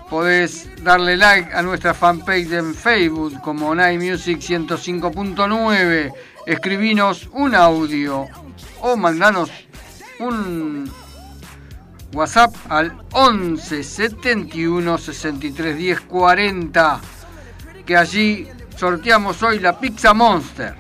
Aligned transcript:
Podés 0.10 0.70
darle 0.84 1.18
like 1.18 1.54
a 1.54 1.62
nuestra 1.62 1.94
fanpage 1.94 2.52
en 2.52 2.76
Facebook 2.76 3.42
como 3.42 3.74
Night 3.74 4.02
Music 4.02 4.40
105.9. 4.40 6.14
Escribinos 6.46 7.30
un 7.32 7.56
audio 7.56 8.28
o 8.82 8.98
mandanos 8.98 9.50
un 10.20 10.92
WhatsApp 12.14 12.54
al 12.70 12.96
11 13.14 13.84
71 13.84 14.98
63 14.98 15.78
10 15.78 16.02
40 16.02 17.02
que 17.86 17.98
allí 17.98 18.48
sorteamos 18.76 19.42
hoy 19.42 19.60
la 19.60 19.80
Pizza 19.80 20.14
Monster. 20.14 20.76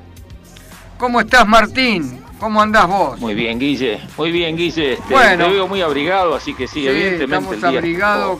¿Cómo 0.97 1.21
estás 1.21 1.47
Martín? 1.47 2.22
¿Cómo 2.43 2.61
andás 2.61 2.87
vos? 2.89 3.17
Muy 3.21 3.35
bien, 3.35 3.57
Guille. 3.57 4.01
Muy 4.17 4.29
bien, 4.29 4.57
Guille. 4.57 4.93
Este, 4.95 5.13
Bueno. 5.13 5.45
Te 5.45 5.51
veo 5.53 5.65
muy 5.65 5.81
abrigado, 5.81 6.35
así 6.35 6.53
que 6.53 6.67
sí, 6.67 6.81
Sí, 6.81 6.87
evidentemente. 6.89 7.55
estamos 7.55 7.63
abrigados, 7.77 8.39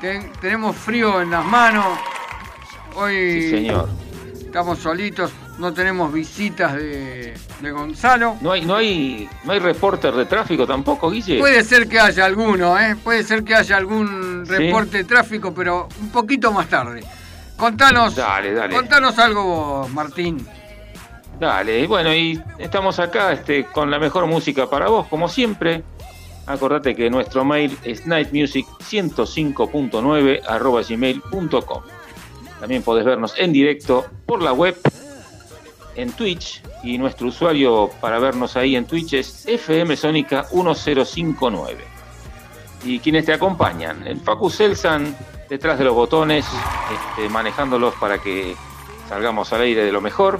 ten- 0.00 0.30
tenemos 0.40 0.76
frío 0.76 1.20
en 1.20 1.32
las 1.32 1.44
manos. 1.44 1.84
Hoy 2.94 3.42
Sí, 3.42 3.50
señor. 3.50 3.88
estamos 4.38 4.78
solitos, 4.78 5.32
no 5.58 5.72
tenemos 5.74 6.12
visitas 6.12 6.74
de, 6.74 7.34
de 7.60 7.70
Gonzalo. 7.72 8.36
No 8.40 8.52
hay, 8.52 8.64
no 8.64 8.76
hay, 8.76 9.28
no 9.42 9.50
hay 9.50 9.58
reporter 9.58 10.14
de 10.14 10.26
tráfico 10.26 10.64
tampoco, 10.64 11.10
Guille. 11.10 11.40
Puede 11.40 11.64
ser 11.64 11.88
que 11.88 11.98
haya 11.98 12.26
alguno, 12.26 12.78
¿eh? 12.78 12.94
Puede 13.02 13.24
ser 13.24 13.42
que 13.42 13.56
haya 13.56 13.76
algún 13.76 14.44
Sí. 14.46 14.52
reporte 14.52 14.98
de 14.98 15.04
tráfico, 15.04 15.52
pero 15.52 15.88
un 16.00 16.10
poquito 16.10 16.52
más 16.52 16.68
tarde. 16.68 17.02
Contanos, 17.56 18.14
Dale, 18.14 18.52
dale. 18.54 18.76
contanos 18.76 19.18
algo 19.18 19.42
vos, 19.42 19.90
Martín. 19.90 20.46
Dale, 21.40 21.86
bueno, 21.86 22.14
y 22.14 22.40
estamos 22.58 22.98
acá 22.98 23.32
este, 23.32 23.64
con 23.64 23.90
la 23.90 23.98
mejor 23.98 24.26
música 24.26 24.68
para 24.68 24.90
vos, 24.90 25.06
como 25.06 25.26
siempre. 25.26 25.82
Acordate 26.44 26.94
que 26.94 27.08
nuestro 27.08 27.46
mail 27.46 27.78
es 27.82 28.06
nightmusic105.9 28.06 30.42
arroba 30.46 30.82
gmail.com. 30.86 31.82
También 32.60 32.82
podés 32.82 33.06
vernos 33.06 33.32
en 33.38 33.54
directo 33.54 34.04
por 34.26 34.42
la 34.42 34.52
web, 34.52 34.76
en 35.94 36.12
Twitch, 36.12 36.62
y 36.82 36.98
nuestro 36.98 37.28
usuario 37.28 37.88
para 38.02 38.18
vernos 38.18 38.54
ahí 38.56 38.76
en 38.76 38.84
Twitch 38.84 39.14
es 39.14 39.46
fmsonica1059. 39.46 41.76
Y 42.84 42.98
quienes 42.98 43.24
te 43.24 43.32
acompañan, 43.32 44.06
el 44.06 44.20
Facu 44.20 44.50
Selsan, 44.50 45.16
detrás 45.48 45.78
de 45.78 45.86
los 45.86 45.94
botones, 45.94 46.44
este, 46.92 47.30
manejándolos 47.30 47.94
para 47.94 48.18
que 48.18 48.54
salgamos 49.08 49.50
al 49.54 49.62
aire 49.62 49.86
de 49.86 49.92
lo 49.92 50.02
mejor 50.02 50.38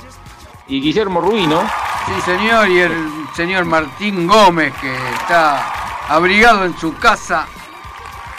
y 0.71 0.81
Guillermo 0.81 1.21
Ruino, 1.21 1.69
Sí, 2.07 2.21
señor, 2.23 2.69
y 2.69 2.79
el 2.79 2.93
señor 3.37 3.67
Martín 3.67 4.27
Gómez, 4.27 4.73
que 4.81 4.93
está 5.21 6.07
abrigado 6.09 6.65
en 6.65 6.77
su 6.79 6.97
casa. 6.97 7.47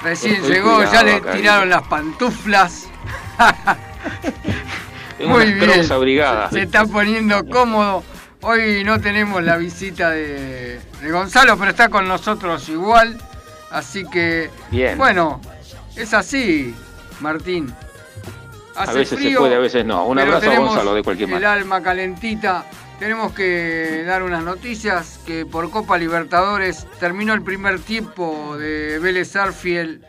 Recién 0.01 0.35
Estoy 0.35 0.55
llegó, 0.55 0.83
ya 0.83 1.03
le 1.03 1.15
acá, 1.15 1.33
tiraron 1.33 1.69
las 1.69 1.83
pantuflas. 1.83 2.89
Muy 5.25 5.53
bien. 5.53 5.85
Se 6.51 6.61
está 6.63 6.85
poniendo 6.85 7.45
cómodo. 7.45 8.03
Hoy 8.41 8.83
no 8.83 8.99
tenemos 8.99 9.43
la 9.43 9.57
visita 9.57 10.09
de, 10.09 10.81
de 11.01 11.11
Gonzalo, 11.11 11.55
pero 11.57 11.69
está 11.69 11.89
con 11.89 12.07
nosotros 12.07 12.67
igual. 12.69 13.21
Así 13.69 14.03
que, 14.05 14.49
Bien. 14.71 14.97
bueno, 14.97 15.39
es 15.95 16.13
así, 16.13 16.75
Martín. 17.19 17.73
A 18.75 18.93
veces 18.93 19.19
se 19.19 19.37
puede, 19.37 19.55
a 19.55 19.59
veces 19.59 19.85
no. 19.85 20.05
Un 20.05 20.19
abrazo 20.19 20.49
a 20.51 20.55
Gonzalo 20.57 20.93
de 20.93 21.03
cualquier 21.03 21.29
El 21.29 21.33
manera. 21.35 21.53
alma 21.53 21.81
calentita. 21.81 22.65
Tenemos 22.99 23.33
que 23.33 24.03
dar 24.05 24.21
unas 24.23 24.43
noticias 24.43 25.19
que 25.25 25.45
por 25.45 25.69
Copa 25.71 25.97
Libertadores 25.97 26.85
terminó 26.99 27.33
el 27.33 27.41
primer 27.41 27.79
tiempo 27.79 28.55
de 28.57 28.99
Vélez 28.99 29.35
Arfiel 29.35 30.05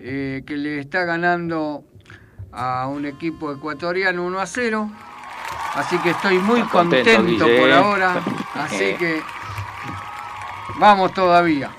eh, 0.00 0.42
que 0.46 0.56
le 0.56 0.80
está 0.80 1.04
ganando 1.04 1.84
a 2.52 2.88
un 2.88 3.06
equipo 3.06 3.52
ecuatoriano 3.52 4.24
1 4.24 4.38
a 4.40 4.46
0. 4.46 4.90
Así 5.76 5.96
que 5.98 6.10
estoy 6.10 6.38
muy 6.38 6.60
Está 6.60 6.72
contento, 6.72 7.14
contento 7.16 7.44
por 7.44 7.68
¿eh? 7.68 7.74
ahora. 7.74 8.22
Así 8.54 8.84
Eh. 8.84 8.96
que 8.98 9.22
vamos 10.78 11.12
todavía. 11.14 11.70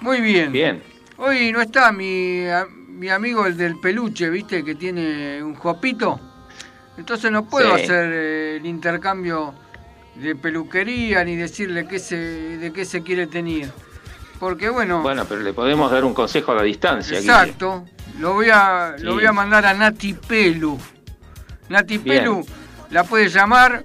Muy 0.00 0.20
bien. 0.20 0.52
Bien. 0.52 0.82
Hoy 1.16 1.52
no 1.52 1.60
está 1.60 1.92
mi, 1.92 2.44
mi 2.94 3.08
amigo 3.10 3.46
el 3.46 3.56
del 3.56 3.78
peluche, 3.80 4.30
¿viste? 4.30 4.64
Que 4.64 4.74
tiene 4.74 5.42
un 5.42 5.54
jopito. 5.54 6.20
Entonces 6.96 7.30
no 7.30 7.44
puedo 7.46 7.76
Sí. 7.76 7.82
hacer 7.82 8.10
eh, 8.12 8.56
el 8.56 8.66
intercambio 8.66 9.54
de 10.14 10.36
peluquería 10.36 11.24
ni 11.24 11.34
decirle 11.36 11.86
qué 11.88 11.98
se, 11.98 12.16
de 12.16 12.72
qué 12.72 12.84
se 12.84 13.02
quiere 13.02 13.26
tener. 13.26 13.68
Porque 14.38 14.68
bueno, 14.68 15.02
Bueno, 15.02 15.24
pero 15.28 15.40
le 15.40 15.52
podemos 15.52 15.90
dar 15.90 16.04
un 16.04 16.14
consejo 16.14 16.52
a 16.52 16.56
la 16.56 16.62
distancia. 16.62 17.18
Guille. 17.18 17.30
exacto, 17.32 17.84
lo 18.18 18.34
voy 18.34 18.48
a 18.52 18.94
lo 18.98 19.14
voy 19.14 19.26
a 19.26 19.32
mandar 19.32 19.66
a 19.66 19.74
Nati 19.74 20.12
Pelu. 20.14 20.78
Nati 21.68 21.98
Bien. 21.98 22.18
Pelu 22.24 22.46
la 22.90 23.04
puede 23.04 23.28
llamar, 23.28 23.84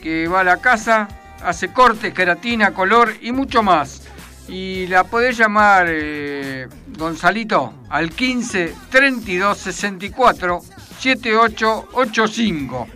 que 0.00 0.26
va 0.28 0.40
a 0.40 0.44
la 0.44 0.58
casa, 0.58 1.08
hace 1.42 1.72
cortes, 1.72 2.14
queratina, 2.14 2.72
color 2.72 3.12
y 3.20 3.32
mucho 3.32 3.62
más. 3.62 4.07
Y 4.48 4.86
la 4.86 5.04
podés 5.04 5.36
llamar, 5.36 5.86
eh, 5.88 6.66
Gonzalito, 6.96 7.74
al 7.90 8.10
15 8.10 8.74
32 8.90 9.58
64 9.58 10.60
7885. 10.98 12.88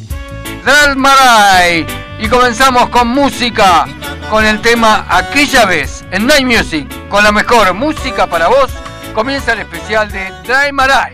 Dalmaray. 0.65 1.85
Y 2.19 2.27
comenzamos 2.27 2.89
con 2.89 3.07
música, 3.07 3.85
con 4.29 4.45
el 4.45 4.61
tema 4.61 5.05
Aquella 5.09 5.65
vez, 5.65 6.03
en 6.11 6.27
Night 6.27 6.45
Music, 6.45 6.87
con 7.09 7.23
la 7.23 7.31
mejor 7.31 7.73
música 7.73 8.27
para 8.27 8.47
vos, 8.47 8.69
comienza 9.13 9.53
el 9.53 9.59
especial 9.59 10.11
de 10.11 10.31
Dalmaray. 10.47 11.13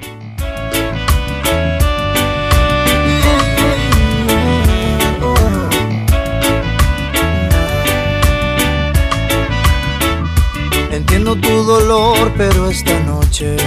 Entiendo 10.91 11.35
tu 11.35 11.63
dolor, 11.63 12.33
pero 12.37 12.69
esta 12.69 12.99
noche 13.01 13.57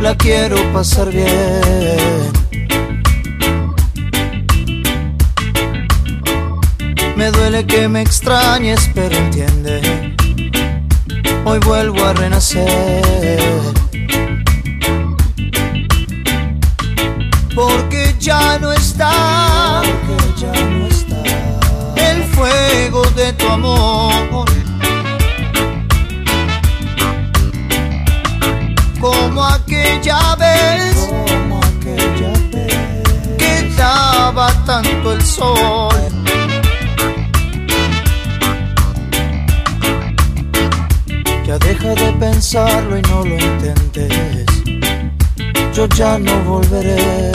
la 0.00 0.14
quiero 0.16 0.56
pasar 0.72 1.10
bien. 1.10 2.32
Me 7.16 7.30
duele 7.30 7.66
que 7.66 7.88
me 7.88 8.02
extrañes, 8.02 8.90
pero 8.94 9.16
entiende, 9.16 10.14
hoy 11.44 11.58
vuelvo 11.60 12.04
a 12.04 12.12
renacer. 12.12 13.40
Porque 17.54 18.14
ya 18.20 18.58
no 18.60 18.72
está, 18.72 19.82
porque 19.82 20.40
ya 20.40 20.52
no 20.52 20.86
está 20.86 21.22
el 21.96 22.22
fuego 22.24 23.02
de 23.16 23.32
tu 23.32 23.48
amor. 23.48 24.57
Como 29.38 29.50
aquella 29.50 30.34
vez, 30.34 30.96
como 31.28 31.60
aquella 31.60 32.32
vez 32.52 33.36
que 33.38 33.70
daba 33.76 34.52
tanto 34.66 35.12
el 35.12 35.22
sol. 35.22 35.94
Ya 41.46 41.56
deja 41.58 41.94
de 41.94 42.12
pensarlo 42.18 42.98
y 42.98 43.02
no 43.02 43.24
lo 43.24 43.34
intentes. 43.38 44.46
Yo 45.72 45.86
ya 45.86 46.18
no 46.18 46.34
volveré. 46.42 47.32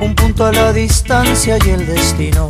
Un 0.00 0.14
punto 0.16 0.46
a 0.46 0.52
la 0.52 0.72
distancia 0.72 1.58
y 1.64 1.70
el 1.70 1.86
destino 1.86 2.48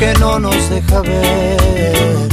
que 0.00 0.14
no 0.18 0.38
nos 0.38 0.70
deja 0.70 1.02
ver. 1.02 2.28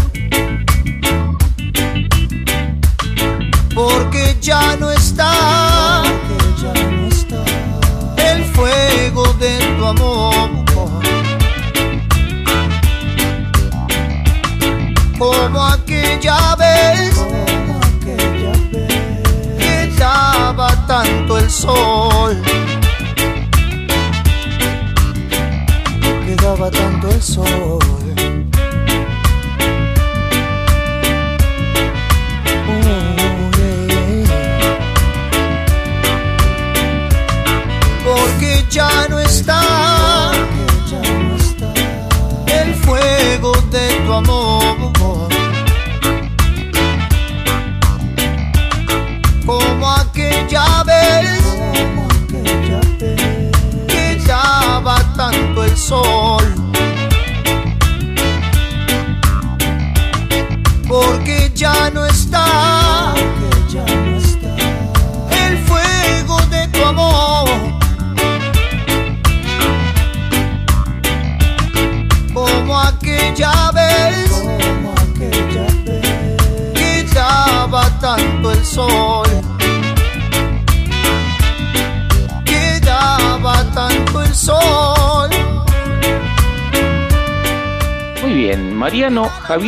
Porque 3.76 4.38
ya 4.40 4.78
no 4.78 4.90
está, 4.90 6.02
ya 6.62 6.74
no 6.74 7.08
está 7.08 7.44
el 8.32 8.46
fuego 8.56 9.34
de 9.34 9.58
tu 9.78 9.86
amor. 9.86 10.67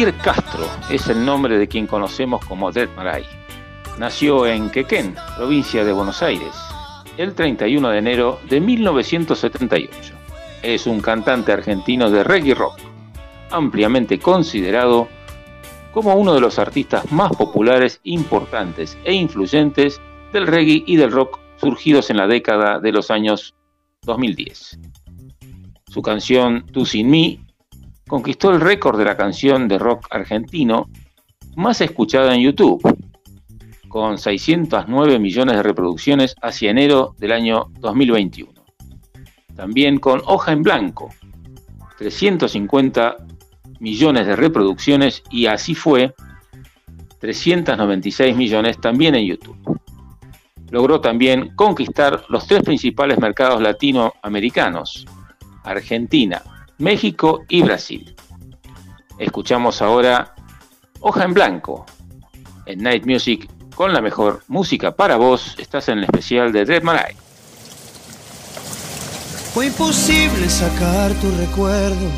Castro 0.08 0.66
es 0.90 1.10
el 1.10 1.26
nombre 1.26 1.58
de 1.58 1.68
quien 1.68 1.86
conocemos 1.86 2.46
como 2.46 2.72
Dead 2.72 2.88
Maray. 2.96 3.26
Nació 3.98 4.48
en 4.48 4.70
Quequén, 4.70 5.14
provincia 5.36 5.84
de 5.84 5.92
Buenos 5.92 6.24
Aires, 6.24 6.54
el 7.18 7.36
31 7.36 7.90
de 7.90 7.98
enero 7.98 8.40
de 8.50 8.62
1978. 8.62 10.14
Es 10.64 10.88
un 10.88 11.02
cantante 11.02 11.52
argentino 11.52 12.10
de 12.10 12.24
reggae 12.24 12.56
rock, 12.56 12.78
ampliamente 13.52 14.20
considerado 14.20 15.10
como 15.92 16.16
uno 16.16 16.34
de 16.34 16.40
los 16.40 16.60
artistas 16.60 17.12
más 17.12 17.34
populares, 17.34 18.00
importantes 18.04 18.98
e 19.04 19.14
influyentes 19.14 20.00
del 20.32 20.48
reggae 20.48 20.82
y 20.86 20.96
del 20.96 21.12
rock 21.12 21.40
surgidos 21.58 22.10
en 22.10 22.18
la 22.18 22.28
década 22.28 22.80
de 22.80 22.94
los 22.94 23.12
años 23.12 23.54
2010. 24.04 24.80
Su 25.88 26.02
canción 26.02 26.66
Tú 26.72 26.86
sin 26.86 27.10
mí 27.10 27.42
conquistó 28.10 28.50
el 28.50 28.60
récord 28.60 28.98
de 28.98 29.06
la 29.06 29.16
canción 29.16 29.68
de 29.68 29.78
rock 29.78 30.08
argentino 30.10 30.90
más 31.56 31.80
escuchada 31.80 32.34
en 32.34 32.42
YouTube, 32.42 32.82
con 33.88 34.18
609 34.18 35.20
millones 35.20 35.56
de 35.56 35.64
reproducciones 35.64 36.36
hacia 36.42 36.72
enero 36.72 37.16
del 37.20 37.32
año 37.32 37.68
2021. 37.80 38.52
También 39.56 40.00
con 40.00 40.24
Hoja 40.26 40.54
en 40.54 40.64
Blanco, 40.64 41.10
350 42.00 43.18
millones 43.80 44.26
de 44.26 44.36
reproducciones 44.36 45.22
y 45.30 45.46
así 45.46 45.76
fue, 45.76 46.16
396 47.20 48.36
millones 48.36 48.82
también 48.82 49.14
en 49.14 49.28
YouTube. 49.28 49.80
Logró 50.72 51.00
también 51.00 51.54
conquistar 51.56 52.24
los 52.30 52.48
tres 52.48 52.64
principales 52.64 53.20
mercados 53.20 53.62
latinoamericanos, 53.62 55.06
Argentina, 55.64 56.42
México 56.80 57.44
y 57.48 57.62
Brasil. 57.62 58.16
Escuchamos 59.18 59.82
ahora 59.82 60.34
Hoja 61.02 61.24
en 61.24 61.34
Blanco 61.34 61.86
en 62.66 62.84
Night 62.84 63.06
Music 63.06 63.50
con 63.76 63.94
la 63.94 64.02
mejor 64.02 64.44
música 64.48 64.96
para 64.96 65.18
vos. 65.18 65.56
Estás 65.58 65.90
en 65.90 66.00
el 66.00 66.04
especial 66.06 66.52
de 66.52 66.66
Dead 66.66 66.82
Marai. 66.84 67.16
Fue 69.54 69.68
imposible 69.68 70.50
sacar 70.50 71.14
tu 71.16 71.32
recuerdo 71.32 72.10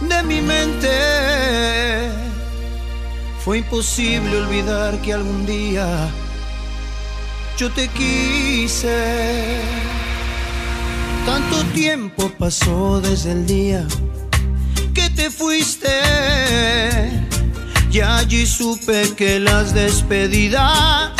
de 0.00 0.22
mi 0.24 0.40
mente. 0.40 0.88
Fue 3.44 3.58
imposible 3.58 4.36
olvidar 4.36 5.00
que 5.02 5.12
algún 5.12 5.44
día 5.46 6.08
yo 7.56 7.70
te 7.72 7.88
quise. 7.88 9.60
Tanto 11.26 11.62
tiempo 11.72 12.30
pasó 12.38 13.00
desde 13.00 13.32
el 13.32 13.46
día 13.46 13.86
que 14.92 15.08
te 15.10 15.30
fuiste. 15.30 15.88
Y 17.90 18.00
allí 18.00 18.46
supe 18.46 19.12
que 19.16 19.38
las 19.38 19.74
despedidas 19.74 21.12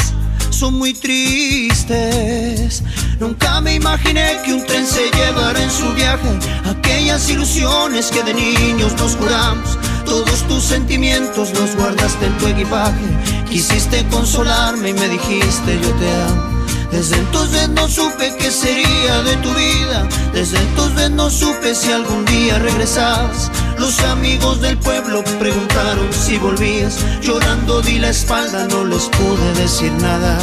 son 0.50 0.74
muy 0.74 0.94
tristes. 0.94 2.82
Nunca 3.20 3.60
me 3.60 3.74
imaginé 3.74 4.38
que 4.44 4.54
un 4.54 4.64
tren 4.66 4.86
se 4.86 5.10
llevara 5.10 5.62
en 5.62 5.70
su 5.70 5.92
viaje 5.92 6.28
aquellas 6.64 7.28
ilusiones 7.28 8.10
que 8.10 8.22
de 8.22 8.34
niños 8.34 8.94
nos 8.96 9.14
juramos. 9.16 9.78
Todos 10.04 10.42
tus 10.48 10.64
sentimientos 10.64 11.52
los 11.52 11.76
guardaste 11.76 12.26
en 12.26 12.38
tu 12.38 12.46
equipaje. 12.48 13.04
Quisiste 13.48 14.04
consolarme 14.08 14.90
y 14.90 14.94
me 14.94 15.08
dijiste 15.08 15.78
yo 15.80 15.90
te 15.92 16.12
amo. 16.12 16.51
Desde 16.92 17.16
entonces 17.16 17.70
no 17.70 17.88
supe 17.88 18.36
qué 18.38 18.50
sería 18.50 19.22
de 19.22 19.36
tu 19.38 19.48
vida. 19.54 20.06
Desde 20.34 20.58
entonces 20.58 21.10
no 21.10 21.30
supe 21.30 21.74
si 21.74 21.90
algún 21.90 22.24
día 22.26 22.58
regresabas. 22.58 23.50
Los 23.78 23.98
amigos 24.00 24.60
del 24.60 24.76
pueblo 24.76 25.24
preguntaron 25.40 26.12
si 26.12 26.36
volvías. 26.36 26.98
Llorando 27.22 27.80
di 27.80 27.98
la 27.98 28.10
espalda, 28.10 28.68
no 28.68 28.84
les 28.84 29.04
pude 29.04 29.54
decir 29.54 29.90
nada. 29.92 30.38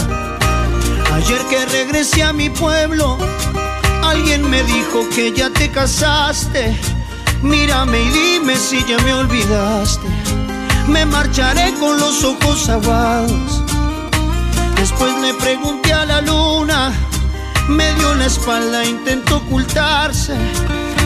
Ayer 1.14 1.40
que 1.52 1.66
regresé 1.68 2.24
a 2.24 2.34
mi 2.34 2.50
pueblo, 2.50 3.18
alguien 4.04 4.50
me 4.50 4.64
dijo 4.64 5.08
que 5.16 5.32
ya 5.32 5.52
te 5.52 5.70
casaste. 5.70 6.76
Mírame 7.44 8.02
y 8.02 8.10
dime 8.10 8.56
si 8.58 8.84
ya 8.86 8.98
me 9.04 9.14
olvidaste. 9.14 10.08
Me 10.88 11.06
marcharé 11.06 11.76
con 11.80 12.00
los 12.00 12.24
ojos 12.24 12.68
aguados. 12.70 13.64
Después 14.80 15.14
le 15.20 15.34
pregunté 15.34 15.92
a 15.92 16.06
la 16.06 16.22
luna, 16.22 16.94
me 17.68 17.94
dio 17.96 18.16
la 18.16 18.28
espalda, 18.28 18.86
intentó 18.86 19.38
ocultarse. 19.38 20.34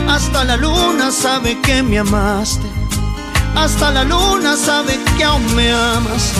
Hasta 0.07 0.43
la 0.43 0.57
luna 0.57 1.09
sabe 1.11 1.59
que 1.59 1.81
me 1.81 1.97
amaste. 1.97 2.67
Hasta 3.55 3.89
la 3.89 4.03
luna 4.03 4.55
sabe 4.55 4.99
que 5.17 5.23
aún 5.23 5.55
me 5.55 5.71
amas. 5.71 6.33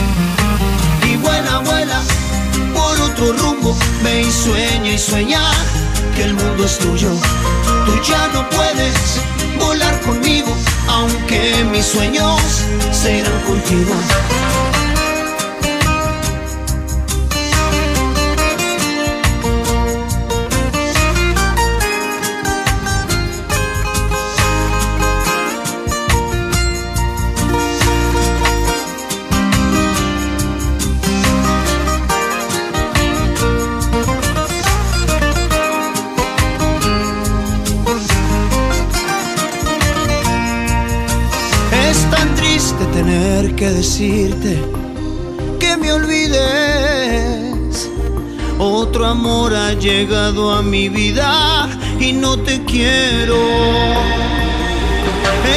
Y 1.09 1.17
vuela, 1.17 1.57
vuela 1.65 1.99
por 2.75 3.01
otro 3.01 3.33
rumbo. 3.33 3.75
Ve 4.03 4.21
y 4.21 4.31
sueña 4.31 4.91
y 4.91 4.99
sueña 4.99 5.41
que 6.15 6.25
el 6.25 6.35
mundo 6.35 6.63
es 6.65 6.77
tuyo. 6.77 7.09
Tú 7.87 7.93
ya 8.07 8.27
no 8.27 8.47
puedes 8.49 9.19
volar 9.59 9.99
conmigo, 10.01 10.55
aunque 10.87 11.65
mis 11.71 11.85
sueños 11.85 12.39
serán 12.91 13.41
contigo. 13.41 13.95
Que 43.63 43.69
decirte 43.69 44.61
que 45.57 45.77
me 45.77 45.93
olvides. 45.93 47.89
Otro 48.59 49.05
amor 49.05 49.55
ha 49.55 49.71
llegado 49.71 50.53
a 50.53 50.61
mi 50.61 50.89
vida 50.89 51.69
y 51.97 52.11
no 52.11 52.37
te 52.39 52.61
quiero. 52.65 53.37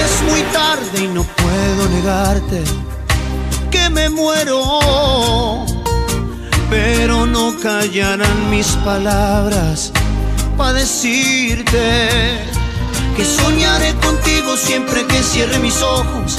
Es 0.01 0.23
muy 0.31 0.41
tarde 0.53 0.97
y 1.03 1.09
no 1.09 1.25
puedo 1.25 1.89
negarte 1.97 2.63
que 3.73 3.91
me 3.91 4.09
muero. 4.09 4.63
Pero 6.71 7.27
no 7.27 7.57
callarán 7.59 8.51
mis 8.51 8.69
palabras 8.85 9.91
para 10.57 10.75
decirte 10.75 12.39
que 13.17 13.25
soñaré 13.25 13.97
contigo 13.97 14.57
siempre 14.57 15.05
que 15.09 15.21
cierre 15.25 15.59
mis 15.59 15.83
ojos 15.83 16.39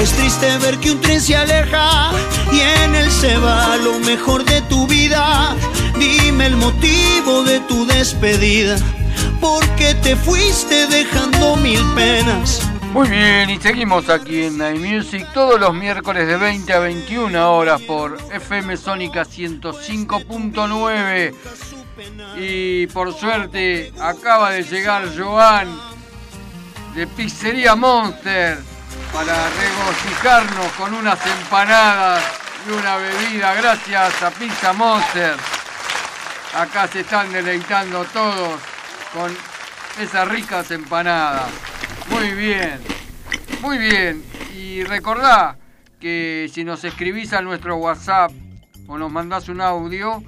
Es 0.00 0.12
triste 0.12 0.56
ver 0.58 0.78
que 0.78 0.92
un 0.92 1.00
tren 1.00 1.20
se 1.20 1.34
aleja 1.34 2.12
y 2.52 2.60
en 2.60 2.94
él 2.94 3.10
se 3.10 3.36
va 3.38 3.76
lo 3.78 3.98
mejor 3.98 4.44
de 4.44 4.60
tu 4.62 4.86
vida. 4.86 5.56
Dime 5.98 6.46
el 6.46 6.56
motivo 6.56 7.42
de 7.42 7.58
tu 7.60 7.84
despedida, 7.84 8.76
porque 9.40 9.96
te 9.96 10.14
fuiste 10.14 10.86
dejando 10.86 11.56
mil 11.56 11.84
penas. 11.96 12.62
Muy 12.92 13.08
bien, 13.08 13.50
y 13.50 13.60
seguimos 13.60 14.08
aquí 14.08 14.44
en 14.44 14.58
Night 14.58 15.26
todos 15.34 15.58
los 15.58 15.74
miércoles 15.74 16.28
de 16.28 16.36
20 16.36 16.72
a 16.72 16.78
21 16.78 17.56
horas 17.56 17.82
por 17.82 18.18
FM 18.32 18.76
Sónica 18.76 19.24
105.9. 19.24 21.34
Y 22.38 22.86
por 22.86 23.12
suerte 23.12 23.92
acaba 24.00 24.52
de 24.52 24.62
llegar 24.62 25.08
Joan 25.18 25.76
de 26.94 27.08
Pizzería 27.08 27.74
Monster 27.74 28.77
para 29.12 29.50
regocijarnos 29.50 30.72
con 30.72 30.94
unas 30.94 31.18
empanadas 31.26 32.22
y 32.66 32.70
una 32.70 32.96
bebida. 32.96 33.54
Gracias 33.54 34.22
a 34.22 34.30
Pizza 34.30 34.72
Monster. 34.72 35.34
Acá 36.54 36.88
se 36.88 37.00
están 37.00 37.32
deleitando 37.32 38.04
todos 38.06 38.60
con 39.12 39.34
esas 40.00 40.28
ricas 40.28 40.70
empanadas. 40.70 41.50
Muy 42.10 42.32
bien, 42.32 42.80
muy 43.60 43.78
bien. 43.78 44.24
Y 44.56 44.84
recordá 44.84 45.56
que 46.00 46.50
si 46.52 46.64
nos 46.64 46.84
escribís 46.84 47.32
a 47.32 47.40
nuestro 47.40 47.76
WhatsApp 47.76 48.32
o 48.86 48.98
nos 48.98 49.10
mandás 49.10 49.48
un 49.48 49.60
audio, 49.60 50.22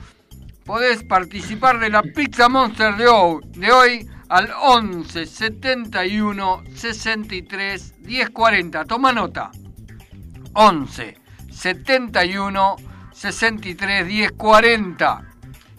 podés 0.65 1.03
participar 1.05 1.79
de 1.79 1.91
la 1.91 2.03
Pizza 2.03 2.49
Monster 2.49 2.97
de 2.97 3.09
hoy, 3.09 4.09
al 4.31 4.49
11 4.63 5.27
71 5.27 6.63
63 6.73 7.95
10 7.99 8.31
40. 8.31 8.85
Toma 8.85 9.13
nota. 9.13 9.51
11 10.53 11.19
71 11.51 12.77
63 13.13 14.07
10 14.07 14.33
40. 14.33 15.25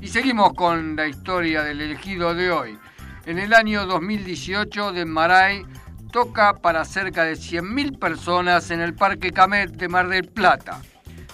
Y 0.01 0.07
seguimos 0.09 0.53
con 0.53 0.97
la 0.97 1.07
historia 1.07 1.63
del 1.63 1.79
elegido 1.79 2.35
de 2.35 2.51
hoy. 2.51 2.77
En 3.25 3.39
el 3.39 3.53
año 3.53 3.85
2018, 3.85 4.91
de 4.91 5.05
Maray 5.05 5.63
toca 6.11 6.55
para 6.55 6.83
cerca 6.83 7.23
de 7.23 7.33
100.000 7.33 7.99
personas 7.99 8.69
en 8.71 8.81
el 8.81 8.93
Parque 8.95 9.31
Camet 9.31 9.71
de 9.71 9.87
Mar 9.87 10.09
del 10.09 10.27
Plata. 10.27 10.81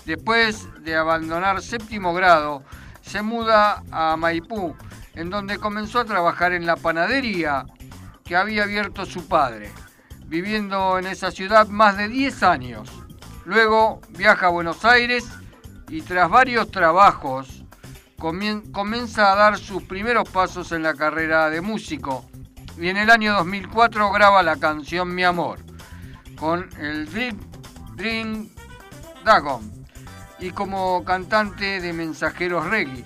Después 0.05 0.67
de 0.83 0.95
abandonar 0.95 1.63
séptimo 1.63 2.13
grado, 2.13 2.63
se 3.01 3.21
muda 3.21 3.83
a 3.89 4.17
Maipú, 4.17 4.75
en 5.17 5.31
donde 5.31 5.57
comenzó 5.57 5.99
a 5.99 6.05
trabajar 6.05 6.53
en 6.53 6.65
la 6.67 6.75
panadería 6.75 7.65
que 8.23 8.35
había 8.35 8.63
abierto 8.63 9.05
su 9.05 9.27
padre, 9.27 9.71
viviendo 10.27 10.99
en 10.99 11.07
esa 11.07 11.31
ciudad 11.31 11.67
más 11.67 11.97
de 11.97 12.07
10 12.07 12.43
años. 12.43 12.89
Luego 13.45 13.99
viaja 14.09 14.45
a 14.45 14.49
Buenos 14.51 14.85
Aires 14.85 15.25
y 15.89 16.01
tras 16.01 16.29
varios 16.29 16.69
trabajos 16.69 17.63
comien- 18.19 18.71
comienza 18.71 19.31
a 19.31 19.35
dar 19.35 19.57
sus 19.57 19.81
primeros 19.83 20.29
pasos 20.29 20.71
en 20.71 20.83
la 20.83 20.93
carrera 20.93 21.49
de 21.49 21.61
músico 21.61 22.29
y 22.79 22.89
en 22.89 22.97
el 22.97 23.09
año 23.09 23.33
2004 23.33 24.11
graba 24.11 24.43
la 24.43 24.57
canción 24.57 25.15
Mi 25.15 25.23
Amor 25.23 25.59
con 26.37 26.69
el 26.79 27.09
Dream, 27.11 27.39
Dream 27.95 28.49
y 30.39 30.51
como 30.51 31.03
cantante 31.03 31.81
de 31.81 31.91
Mensajeros 31.91 32.65
Reggae. 32.67 33.03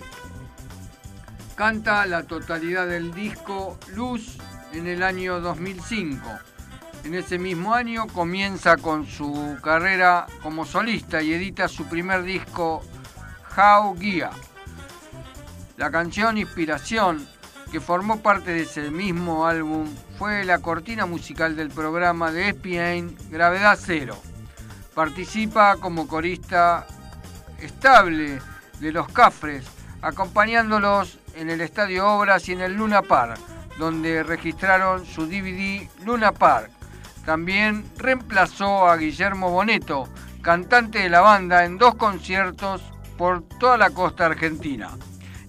Canta 1.62 2.08
la 2.08 2.24
totalidad 2.24 2.88
del 2.88 3.14
disco 3.14 3.78
Luz 3.94 4.40
en 4.74 4.88
el 4.88 5.04
año 5.04 5.40
2005. 5.42 6.28
En 7.04 7.14
ese 7.14 7.38
mismo 7.38 7.76
año 7.76 8.08
comienza 8.08 8.78
con 8.78 9.06
su 9.06 9.60
carrera 9.62 10.26
como 10.42 10.66
solista 10.66 11.22
y 11.22 11.34
edita 11.34 11.68
su 11.68 11.86
primer 11.88 12.24
disco 12.24 12.82
How 13.56 13.94
Guía. 13.94 14.32
La 15.78 15.92
canción 15.92 16.40
Inspiración, 16.40 17.28
que 17.72 17.80
formó 17.80 18.24
parte 18.24 18.54
de 18.54 18.64
ese 18.64 18.90
mismo 18.90 19.46
álbum, 19.46 19.88
fue 20.18 20.44
la 20.44 20.64
cortina 20.64 21.06
musical 21.06 21.56
del 21.56 21.70
programa 21.70 22.32
de 22.32 22.50
ESPN 22.50 23.16
Gravedad 23.30 23.78
Cero. 23.80 24.20
Participa 24.96 25.76
como 25.76 26.08
corista 26.08 26.88
estable 27.60 28.42
de 28.80 28.92
los 28.92 29.08
Cafres, 29.10 29.64
acompañándolos 30.02 31.21
en 31.36 31.50
el 31.50 31.62
Estadio 31.62 32.08
Obras 32.08 32.48
y 32.50 32.54
en 32.54 32.62
el 32.62 32.76
Luna 32.76 33.02
Park, 33.02 33.40
donde 33.78 34.24
registraron 34.24 35.06
su 35.06 35.26
DVD 35.26 35.88
Luna 36.06 36.32
Park. 36.32 36.70
También 37.26 37.86
reemplazó 37.98 38.88
a 38.88 38.98
Guillermo 38.98 39.52
Boneto, 39.52 40.10
cantante 40.42 41.00
de 41.00 41.10
la 41.10 41.22
banda, 41.22 41.66
en 41.66 41.78
dos 41.78 41.96
conciertos 41.96 42.82
por 43.18 43.44
toda 43.60 43.78
la 43.78 43.92
costa 43.92 44.26
argentina. 44.26 44.90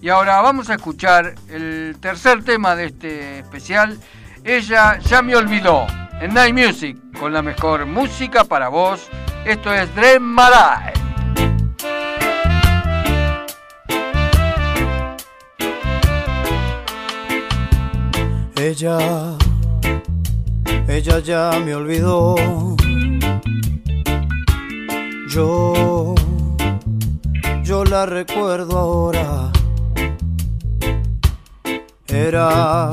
Y 0.00 0.08
ahora 0.08 0.40
vamos 0.40 0.68
a 0.68 0.74
escuchar 0.74 1.34
el 1.48 1.96
tercer 2.00 2.42
tema 2.42 2.74
de 2.74 2.86
este 2.86 3.38
especial. 3.38 3.98
Ella 4.44 4.98
ya 4.98 5.22
me 5.22 5.36
olvidó 5.36 5.86
en 6.20 6.34
Night 6.34 6.54
Music 6.54 6.98
con 7.18 7.32
la 7.32 7.40
mejor 7.40 7.86
música 7.86 8.44
para 8.44 8.68
vos. 8.68 9.08
Esto 9.44 9.72
es 9.72 9.94
Dream 9.94 10.22
Marai. 10.22 11.01
Ella, 18.64 19.36
ella 20.86 21.18
ya 21.18 21.50
me 21.64 21.74
olvidó. 21.74 22.36
Yo, 25.28 26.14
yo 27.64 27.84
la 27.84 28.06
recuerdo 28.06 28.78
ahora. 28.78 29.50
Era 32.06 32.88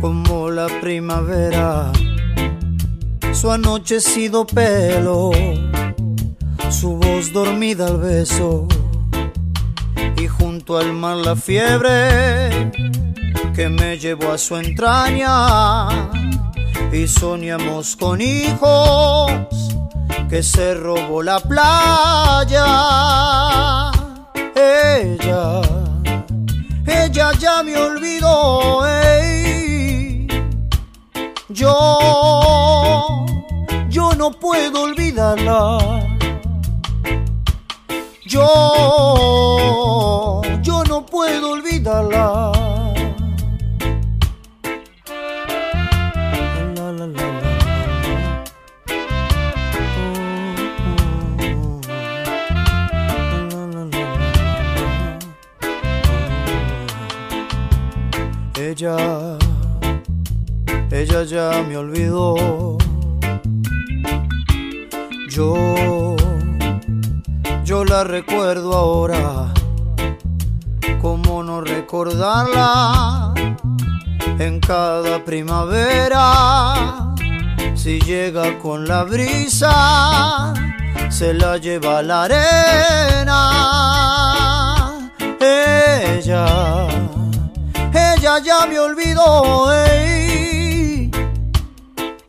como 0.00 0.50
la 0.50 0.66
primavera, 0.80 1.92
su 3.32 3.52
anochecido 3.52 4.44
pelo, 4.44 5.30
su 6.68 6.96
voz 6.96 7.32
dormida 7.32 7.86
al 7.86 7.98
beso 7.98 8.66
y 10.16 10.26
junto 10.26 10.78
al 10.78 10.92
mar 10.94 11.18
la 11.18 11.36
fiebre 11.36 12.72
que 13.56 13.68
me 13.70 13.98
llevó 13.98 14.32
a 14.32 14.38
su 14.38 14.54
entraña 14.54 15.88
y 16.92 17.08
soñamos 17.08 17.96
con 17.96 18.20
hijos 18.20 19.32
que 20.28 20.42
se 20.42 20.74
robó 20.74 21.22
la 21.22 21.40
playa. 21.40 22.66
Ella, 24.54 25.62
ella 26.86 27.32
ya 27.38 27.62
me 27.62 27.78
olvidó. 27.78 28.84
Yo, 31.48 33.24
yo 33.88 34.12
no 34.14 34.30
puedo 34.32 34.82
olvidarla. 34.82 35.78
Yo, 38.26 38.42
yo 40.60 40.84
no 40.84 41.06
puedo 41.06 41.52
olvidarla. 41.52 42.25
La 78.86 79.02
brisa, 79.04 80.54
se 81.10 81.34
la 81.34 81.58
lleva 81.58 82.02
la 82.02 82.22
arena. 82.24 83.40
Ella, 85.40 86.46
ella 87.92 88.38
ya 88.38 88.66
me 88.66 88.78
olvidó. 88.78 89.66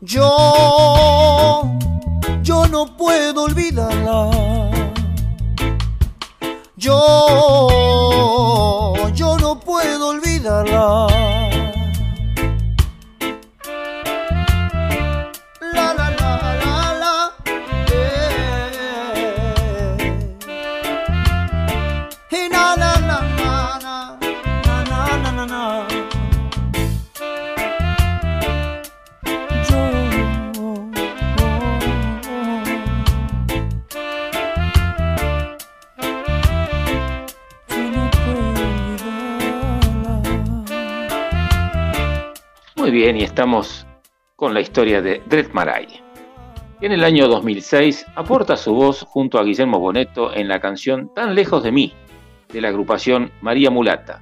yo 0.00 1.17
la 44.58 44.62
historia 44.62 45.00
de 45.00 45.22
Dred 45.26 45.52
Maray. 45.52 45.86
En 46.80 46.90
el 46.90 47.04
año 47.04 47.28
2006 47.28 48.06
aporta 48.16 48.56
su 48.56 48.74
voz 48.74 49.02
junto 49.02 49.38
a 49.38 49.44
Guillermo 49.44 49.78
Boneto 49.78 50.34
en 50.34 50.48
la 50.48 50.58
canción 50.58 51.14
Tan 51.14 51.36
lejos 51.36 51.62
de 51.62 51.70
mí, 51.70 51.92
de 52.52 52.60
la 52.60 52.70
agrupación 52.70 53.30
María 53.40 53.70
Mulata. 53.70 54.20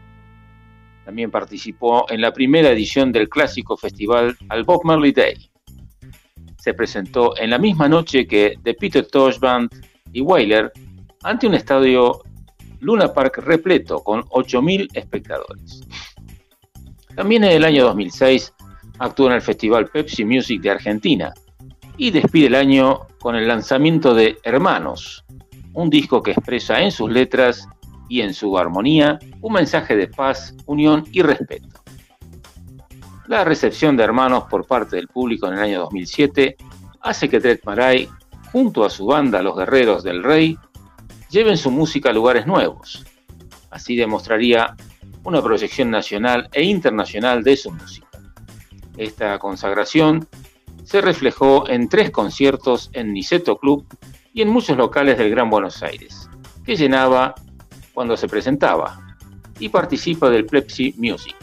También 1.06 1.30
participó 1.30 2.04
en 2.10 2.20
la 2.20 2.34
primera 2.34 2.68
edición 2.68 3.12
del 3.12 3.30
clásico 3.30 3.78
festival 3.78 4.36
Al 4.50 4.64
Bob 4.64 4.84
Marley 4.84 5.12
Day. 5.12 5.50
Se 6.58 6.74
presentó 6.74 7.34
en 7.38 7.48
la 7.48 7.56
misma 7.56 7.88
noche 7.88 8.26
que 8.26 8.58
The 8.62 8.74
Peter 8.74 9.06
Tosh 9.06 9.38
Band 9.38 9.70
y 10.12 10.20
Wailer 10.20 10.70
ante 11.22 11.46
un 11.46 11.54
estadio 11.54 12.20
Luna 12.80 13.10
Park 13.10 13.38
repleto 13.38 14.04
con 14.04 14.20
8.000 14.24 14.88
espectadores. 14.92 15.80
También 17.14 17.44
en 17.44 17.52
el 17.52 17.64
año 17.64 17.84
2006 17.84 18.52
actuó 18.98 19.28
en 19.28 19.34
el 19.34 19.42
Festival 19.42 19.88
Pepsi 19.88 20.24
Music 20.24 20.60
de 20.60 20.70
Argentina 20.70 21.34
y 21.96 22.10
despide 22.10 22.46
el 22.46 22.54
año 22.54 23.00
con 23.18 23.36
el 23.36 23.48
lanzamiento 23.48 24.14
de 24.14 24.38
Hermanos, 24.42 25.24
un 25.72 25.90
disco 25.90 26.22
que 26.22 26.32
expresa 26.32 26.80
en 26.80 26.90
sus 26.90 27.10
letras 27.10 27.68
y 28.08 28.20
en 28.20 28.34
su 28.34 28.56
armonía 28.56 29.18
un 29.40 29.52
mensaje 29.52 29.96
de 29.96 30.08
paz, 30.08 30.54
unión 30.66 31.04
y 31.12 31.22
respeto. 31.22 31.82
La 33.26 33.44
recepción 33.44 33.96
de 33.96 34.04
Hermanos 34.04 34.44
por 34.48 34.66
parte 34.66 34.96
del 34.96 35.08
público 35.08 35.48
en 35.48 35.54
el 35.54 35.60
año 35.60 35.80
2007 35.80 36.56
hace 37.00 37.28
que 37.28 37.40
Dred 37.40 37.60
Maray, 37.64 38.08
junto 38.52 38.84
a 38.84 38.90
su 38.90 39.06
banda 39.06 39.42
Los 39.42 39.56
Guerreros 39.56 40.04
del 40.04 40.22
Rey, 40.22 40.56
lleven 41.30 41.56
su 41.56 41.70
música 41.70 42.10
a 42.10 42.12
lugares 42.12 42.46
nuevos. 42.46 43.04
Así 43.70 43.96
demostraría 43.96 44.76
una 45.24 45.42
proyección 45.42 45.90
nacional 45.90 46.48
e 46.52 46.62
internacional 46.62 47.42
de 47.42 47.56
su 47.56 47.72
música. 47.72 48.05
Esta 48.96 49.38
consagración 49.38 50.28
se 50.84 51.00
reflejó 51.00 51.68
en 51.68 51.88
tres 51.88 52.10
conciertos 52.10 52.90
en 52.92 53.12
Niceto 53.12 53.58
Club 53.58 53.86
y 54.32 54.42
en 54.42 54.48
muchos 54.48 54.76
locales 54.76 55.18
del 55.18 55.30
Gran 55.30 55.50
Buenos 55.50 55.82
Aires, 55.82 56.28
que 56.64 56.76
llenaba 56.76 57.34
cuando 57.92 58.16
se 58.16 58.28
presentaba, 58.28 59.00
y 59.58 59.68
participa 59.68 60.30
del 60.30 60.46
Pepsi 60.46 60.94
Music. 60.98 61.36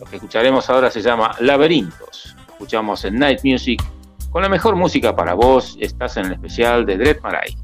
Lo 0.00 0.06
que 0.06 0.16
escucharemos 0.16 0.68
ahora 0.68 0.90
se 0.90 1.00
llama 1.00 1.34
Laberintos. 1.40 2.36
Escuchamos 2.48 3.04
en 3.04 3.18
Night 3.18 3.40
Music 3.44 3.82
con 4.30 4.42
la 4.42 4.48
mejor 4.48 4.76
música 4.76 5.14
para 5.14 5.34
vos. 5.34 5.76
Estás 5.80 6.16
en 6.16 6.26
el 6.26 6.32
especial 6.32 6.84
de 6.84 6.98
Dred 6.98 7.20
Maray. 7.22 7.56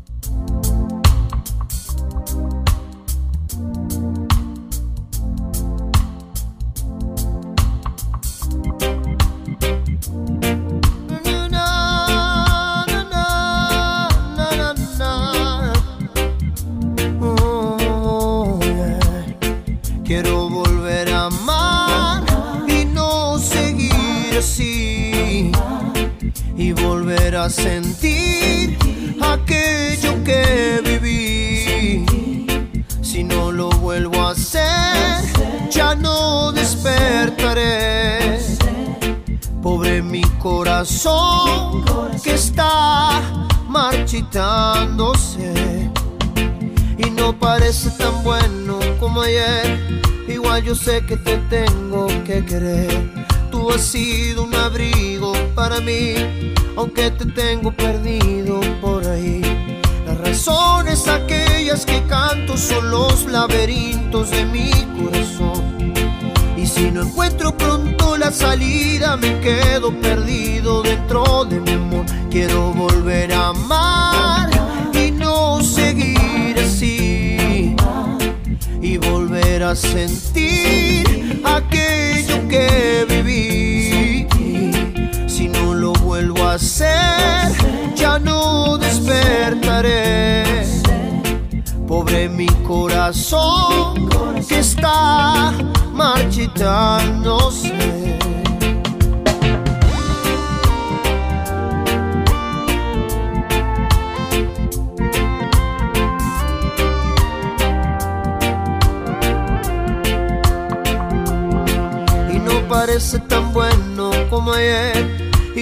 Volver 27.43 27.47
a 27.47 27.51
sentir 27.51 28.79
aquello 29.21 30.23
que 30.25 30.81
viví. 30.85 32.07
Si 33.03 33.25
no 33.25 33.51
lo 33.51 33.71
vuelvo 33.71 34.21
a 34.21 34.31
hacer, 34.31 35.25
ya 35.71 35.95
no 35.95 36.53
despertaré. 36.53 38.39
Pobre 39.63 40.03
mi 40.03 40.23
corazón 40.41 41.85
que 42.23 42.35
está 42.35 43.21
marchitándose 43.69 45.53
y 46.99 47.11
no 47.11 47.39
parece 47.39 47.91
tan 47.91 48.23
bueno 48.23 48.79
como 49.01 49.23
ayer. 49.23 50.03
Igual 50.29 50.63
yo 50.63 50.75
sé 50.75 51.05
que 51.07 51.17
te 51.17 51.39
tengo 51.49 52.07
que 52.25 52.45
querer. 52.45 53.11
Tú 53.51 53.71
has 53.71 53.83
sido 53.83 54.45
un 54.45 54.55
abrigo 54.55 55.33
para 55.55 55.81
mí, 55.81 56.15
aunque 56.77 57.11
te 57.11 57.27
tengo 57.27 57.73
perdido 57.73 58.61
por 58.81 59.07
ahí. 59.07 59.43
Las 60.07 60.19
razones 60.19 61.07
aquellas 61.09 61.85
que 61.87 62.03
canto 62.05 62.57
son 62.57 62.91
los 62.91 63.27
laberintos 63.27 64.31
de 64.31 64.45
mi 64.47 64.71
corazón. 65.01 65.95
Y 66.57 66.67
si 66.67 66.91
no 66.91 67.03
encuentro 67.03 67.57
pronto 67.57 68.17
la 68.17 68.31
salida, 68.31 69.17
me 69.17 69.41
quedo 69.41 69.93
perdido 70.01 70.83
dentro 70.83 71.45
de 71.45 71.61
mi 71.61 71.73
amor. 71.73 72.07
Quiero 72.31 72.73
volver 72.73 73.33
a 73.33 73.49
amar 73.49 74.51
y 74.95 75.11
no 75.11 75.63
seguir 75.63 76.57
así. 76.59 77.75
Y 78.81 78.97
volver 78.99 79.63
a 79.63 79.75
sentir 79.75 81.43
aquello 81.45 82.49
que 82.49 83.07
ya 87.97 88.19
no 88.21 88.79
despertaré. 88.79 90.45
Pobre 91.89 92.29
mi 92.29 92.47
corazón 92.67 94.09
que 94.49 94.61
está 94.61 95.53
marchitándose. 95.93 97.75
Y 112.33 112.39
no 112.39 112.69
parece 112.69 113.19
tan 113.19 113.53
bueno 113.53 114.11
como 114.31 114.53
ayer. 114.53 115.12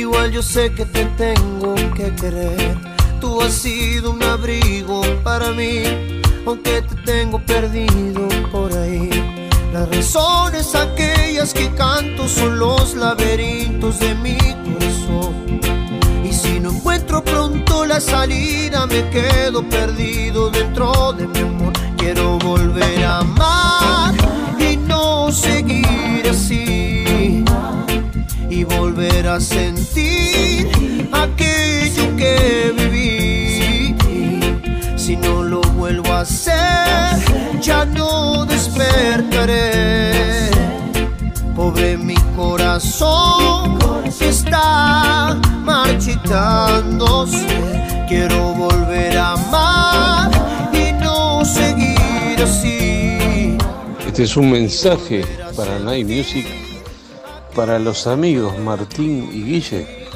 Igual 0.00 0.32
yo 0.32 0.42
sé 0.42 0.72
que 0.72 0.86
te 0.86 1.04
tengo 1.18 1.74
que 1.94 2.14
querer. 2.14 2.74
Tú 3.20 3.38
has 3.42 3.52
sido 3.52 4.12
un 4.12 4.22
abrigo 4.22 5.02
para 5.22 5.52
mí, 5.52 5.82
aunque 6.46 6.80
te 6.80 6.94
tengo 7.04 7.38
perdido 7.44 8.26
por 8.50 8.72
ahí. 8.72 9.10
Las 9.74 9.86
razones 9.90 10.74
aquellas 10.74 11.52
que 11.52 11.68
canto 11.74 12.26
son 12.28 12.58
los 12.58 12.94
laberintos 12.94 13.98
de 13.98 14.14
mi 14.14 14.38
corazón. 14.38 15.60
Y 16.24 16.32
si 16.32 16.60
no 16.60 16.70
encuentro 16.70 17.22
pronto 17.22 17.84
la 17.84 18.00
salida, 18.00 18.86
me 18.86 19.06
quedo 19.10 19.62
perdido 19.68 20.48
dentro 20.48 21.12
de 21.12 21.26
mi 21.26 21.40
amor. 21.40 21.74
Quiero 21.98 22.38
volver 22.38 23.04
a 23.04 23.18
amar 23.18 24.14
y 24.58 24.78
no 24.78 25.30
seguir 25.30 26.26
así. 26.26 26.89
Y 29.30 29.32
volver 29.32 29.36
a 29.36 29.40
sentir 29.40 31.08
aquello 31.12 32.16
que 32.16 32.74
viví. 32.76 33.94
Si 34.96 35.16
no 35.16 35.44
lo 35.44 35.60
vuelvo 35.60 36.10
a 36.12 36.22
hacer, 36.22 37.16
ya 37.60 37.84
no 37.84 38.44
despertaré. 38.44 40.50
Pobre 41.54 41.96
mi 41.96 42.16
corazón 42.34 43.78
que 44.18 44.30
está 44.30 45.38
marchitándose. 45.62 47.46
Quiero 48.08 48.52
volver 48.54 49.16
a 49.16 49.34
amar 49.34 50.32
y 50.72 50.92
no 50.92 51.44
seguir 51.44 52.42
así. 52.42 53.56
Este 54.06 54.24
es 54.24 54.36
un 54.36 54.50
mensaje 54.50 55.24
para 55.56 55.78
Night 55.78 56.08
Music, 56.08 56.44
para 57.54 57.78
los 57.78 58.06
amigos 58.06 58.58
Martín 58.58 59.28
y 59.32 59.42
Guille, 59.44 60.06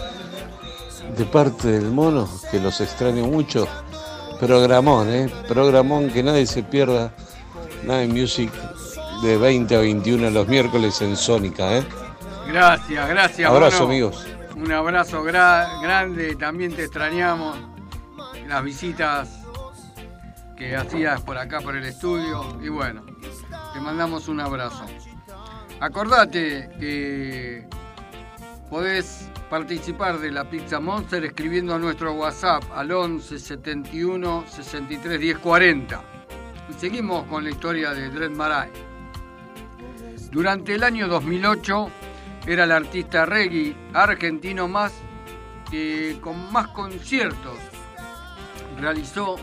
de 1.16 1.24
parte 1.26 1.68
del 1.68 1.90
mono, 1.90 2.28
que 2.50 2.60
los 2.60 2.80
extraño 2.80 3.24
mucho. 3.26 3.66
Programón, 4.40 5.08
¿eh? 5.10 5.32
Programón 5.48 6.10
que 6.10 6.22
nadie 6.22 6.46
se 6.46 6.62
pierda. 6.62 7.12
Night 7.84 8.10
Music 8.10 8.50
de 9.22 9.36
20 9.36 9.76
a 9.76 9.80
21 9.80 10.30
los 10.30 10.48
miércoles 10.48 11.00
en 11.02 11.16
Sónica, 11.16 11.76
¿eh? 11.78 11.86
Gracias, 12.48 13.08
gracias. 13.08 13.50
Abrazo, 13.50 13.80
Mono. 13.82 13.90
amigos. 13.90 14.26
Un 14.56 14.72
abrazo 14.72 15.22
gra- 15.24 15.80
grande, 15.82 16.34
también 16.36 16.74
te 16.74 16.84
extrañamos. 16.84 17.56
Las 18.48 18.62
visitas 18.64 19.28
que 20.56 20.76
hacías 20.76 21.20
por 21.22 21.36
acá, 21.38 21.60
por 21.60 21.76
el 21.76 21.84
estudio. 21.84 22.44
Y 22.62 22.68
bueno, 22.68 23.02
te 23.72 23.80
mandamos 23.80 24.28
un 24.28 24.40
abrazo. 24.40 24.84
Acordate 25.80 26.70
que 26.78 27.66
podés 28.70 29.28
participar 29.50 30.18
de 30.18 30.30
la 30.30 30.48
Pizza 30.48 30.80
Monster 30.80 31.24
escribiendo 31.24 31.74
a 31.74 31.78
nuestro 31.78 32.12
WhatsApp 32.12 32.64
al 32.74 32.90
11 32.90 33.38
71 33.38 34.44
63 34.48 35.20
10 35.20 35.38
40. 35.38 36.02
Y 36.70 36.72
seguimos 36.74 37.24
con 37.26 37.44
la 37.44 37.50
historia 37.50 37.92
de 37.92 38.08
Dred 38.08 38.30
Maray. 38.30 38.70
Durante 40.30 40.74
el 40.74 40.82
año 40.82 41.06
2008 41.08 41.90
era 42.46 42.64
el 42.64 42.72
artista 42.72 43.26
reggae 43.26 43.76
argentino 43.92 44.66
más 44.68 44.92
que 45.70 46.18
con 46.20 46.52
más 46.52 46.68
conciertos. 46.68 47.58
Realizó 48.80 49.36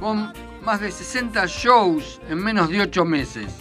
con 0.00 0.32
más 0.62 0.80
de 0.80 0.90
60 0.90 1.46
shows 1.46 2.20
en 2.28 2.38
menos 2.42 2.68
de 2.68 2.80
8 2.80 3.04
meses, 3.04 3.54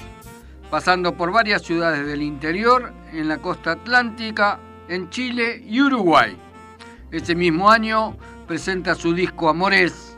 pasando 0.70 1.16
por 1.16 1.32
varias 1.32 1.64
ciudades 1.64 2.06
del 2.06 2.22
interior, 2.22 2.94
en 3.12 3.28
la 3.28 3.40
costa 3.40 3.72
atlántica, 3.72 4.60
en 4.88 5.10
Chile 5.10 5.64
y 5.66 5.82
Uruguay. 5.82 6.38
Ese 7.12 7.36
mismo 7.36 7.70
año 7.70 8.16
presenta 8.48 8.96
su 8.96 9.14
disco 9.14 9.50
Amores. 9.50 10.18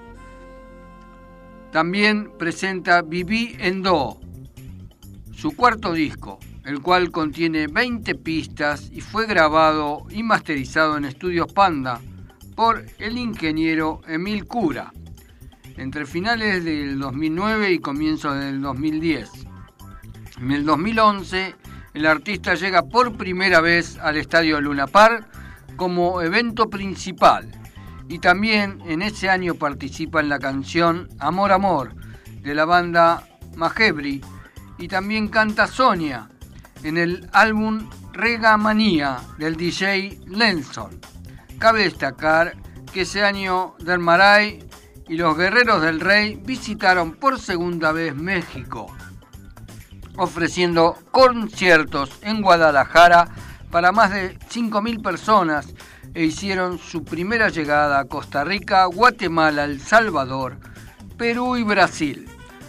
También 1.72 2.32
presenta 2.38 3.02
Viví 3.02 3.56
en 3.60 3.82
Do, 3.82 4.20
su 5.34 5.56
cuarto 5.56 5.94
disco, 5.94 6.40
el 6.66 6.82
cual 6.82 7.12
contiene 7.12 7.68
20 7.68 8.16
pistas 8.16 8.90
y 8.92 9.02
fue 9.02 9.26
grabado 9.26 10.06
y 10.10 10.22
masterizado 10.24 10.98
en 10.98 11.06
Estudios 11.06 11.52
Panda 11.54 12.02
por 12.56 12.86
el 13.00 13.18
ingeniero 13.18 14.02
Emil 14.08 14.46
Cura 14.46 14.92
entre 15.78 16.06
finales 16.06 16.64
del 16.64 17.00
2009 17.00 17.72
y 17.72 17.80
comienzos 17.80 18.38
del 18.40 18.62
2010. 18.62 19.51
En 20.40 20.52
el 20.52 20.66
2011, 20.66 21.56
el 21.94 22.06
artista 22.06 22.56
llega 22.56 22.84
por 22.84 23.18
primera 23.18 23.62
vez 23.62 23.98
al 24.00 24.18
Estadio 24.18 24.62
Luna 24.62 24.88
Park 24.88 25.28
como 25.76 26.22
evento 26.22 26.70
principal. 26.70 27.52
Y 28.08 28.20
también 28.20 28.82
en 28.86 29.02
ese 29.02 29.30
año 29.30 29.56
participa 29.56 30.20
en 30.20 30.30
la 30.30 30.40
canción 30.40 31.10
Amor 31.20 31.52
Amor 31.52 31.96
de 32.42 32.56
la 32.56 32.66
banda 32.66 33.28
Majebri. 33.56 34.22
Y 34.78 34.88
también 34.88 35.28
canta 35.28 35.68
Sonia 35.68 36.30
en 36.84 36.98
el 36.98 37.30
álbum 37.34 37.90
Rega 38.14 38.58
Manía 38.58 39.18
del 39.38 39.56
DJ 39.56 40.20
Lenson. 40.28 41.00
Cabe 41.60 41.84
destacar 41.84 42.56
que 42.92 43.02
ese 43.02 43.24
año 43.24 43.76
Del 43.80 44.00
Maray 44.00 44.68
y 45.08 45.16
los 45.16 45.38
Guerreros 45.38 45.82
del 45.82 46.00
Rey 46.00 46.42
visitaron 46.44 47.14
por 47.14 47.40
segunda 47.40 47.92
vez 47.92 48.16
México, 48.16 48.94
ofreciendo 50.18 50.98
conciertos 51.12 52.12
en 52.22 52.42
Guadalajara 52.42 53.30
para 53.70 53.92
más 53.92 54.12
de 54.12 54.38
5.000 54.38 55.02
personas 55.02 55.74
e 56.14 56.26
hicieron 56.26 56.78
su 56.78 57.04
primera 57.04 57.50
llegada 57.50 58.00
a 58.00 58.06
Costa 58.06 58.44
Rica, 58.44 58.86
Guatemala, 58.86 59.64
El 59.64 59.80
Salvador, 59.80 60.58
Perú 61.18 61.56
y 61.56 61.64
Brasil. 61.64 62.28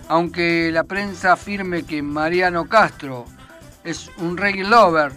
Aunque 0.09 0.71
la 0.73 0.85
prensa 0.85 1.33
afirme 1.33 1.85
que 1.85 2.03
Mariano 2.03 2.69
Castro 2.69 3.25
es 3.83 4.11
un 4.19 4.37
reggae 4.37 4.65
lover, 4.65 5.13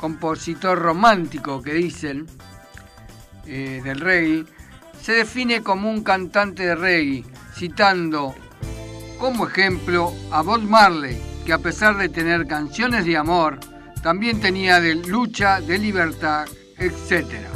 compositor 0.00 0.78
romántico 0.78 1.62
que 1.62 1.74
dicen 1.74 2.26
eh, 3.46 3.80
del 3.84 4.00
reggae, 4.00 4.44
se 5.00 5.12
define 5.12 5.62
como 5.62 5.90
un 5.90 6.02
cantante 6.02 6.66
de 6.66 6.74
reggae, 6.74 7.24
citando 7.54 8.34
como 9.18 9.46
ejemplo 9.46 10.12
a 10.30 10.42
Bob 10.42 10.62
Marley, 10.62 11.20
que 11.44 11.52
a 11.52 11.58
pesar 11.58 11.96
de 11.96 12.08
tener 12.08 12.46
canciones 12.46 13.04
de 13.04 13.16
amor, 13.16 13.58
también 14.02 14.40
tenía 14.40 14.80
de 14.80 14.94
lucha, 14.94 15.60
de 15.60 15.78
libertad, 15.78 16.46
etc. 16.78 17.46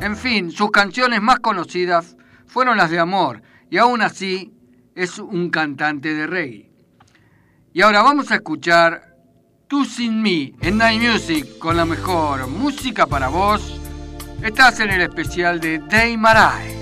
En 0.00 0.16
fin, 0.16 0.50
sus 0.50 0.70
canciones 0.70 1.22
más 1.22 1.40
conocidas 1.40 2.16
fueron 2.46 2.76
las 2.76 2.90
de 2.90 2.98
amor, 2.98 3.42
y 3.70 3.78
aún 3.78 4.02
así 4.02 4.52
es 4.94 5.18
un 5.18 5.50
cantante 5.50 6.14
de 6.14 6.26
reggae. 6.26 6.70
Y 7.72 7.80
ahora 7.80 8.02
vamos 8.02 8.30
a 8.30 8.36
escuchar 8.36 9.16
Tú 9.66 9.86
Sin 9.86 10.20
Me 10.20 10.52
en 10.60 10.76
Night 10.76 11.00
Music 11.00 11.58
con 11.58 11.76
la 11.76 11.86
mejor 11.86 12.46
música 12.48 13.06
para 13.06 13.28
vos. 13.28 13.80
Estás 14.42 14.80
en 14.80 14.90
el 14.90 15.00
especial 15.00 15.60
de 15.60 15.78
Day 15.78 16.16
Marai. 16.18 16.81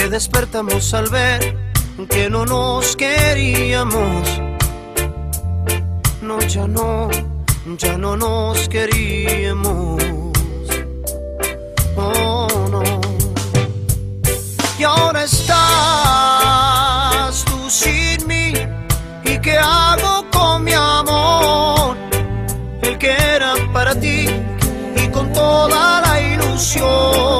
que 0.00 0.08
despertamos 0.08 0.94
al 0.94 1.10
ver 1.10 1.58
que 2.08 2.30
no 2.30 2.46
nos 2.46 2.96
queríamos. 2.96 4.40
No, 6.22 6.40
ya 6.40 6.66
no, 6.66 7.10
ya 7.76 7.98
no 7.98 8.16
nos 8.16 8.66
queríamos. 8.70 10.02
Oh, 11.96 12.48
no. 12.70 12.82
Y 14.78 14.84
ahora 14.84 15.24
estás 15.24 15.44
tú 17.44 17.68
sin 17.68 18.26
mí. 18.26 18.54
¿Y 19.24 19.38
qué 19.40 19.58
hago 19.58 20.24
con 20.30 20.64
mi 20.64 20.72
amor? 20.72 21.98
El 22.80 22.96
que 22.96 23.12
era 23.36 23.52
para 23.74 23.94
ti 23.94 24.24
y 24.96 25.08
con 25.08 25.30
toda 25.34 26.00
la 26.00 26.20
ilusión. 26.22 27.39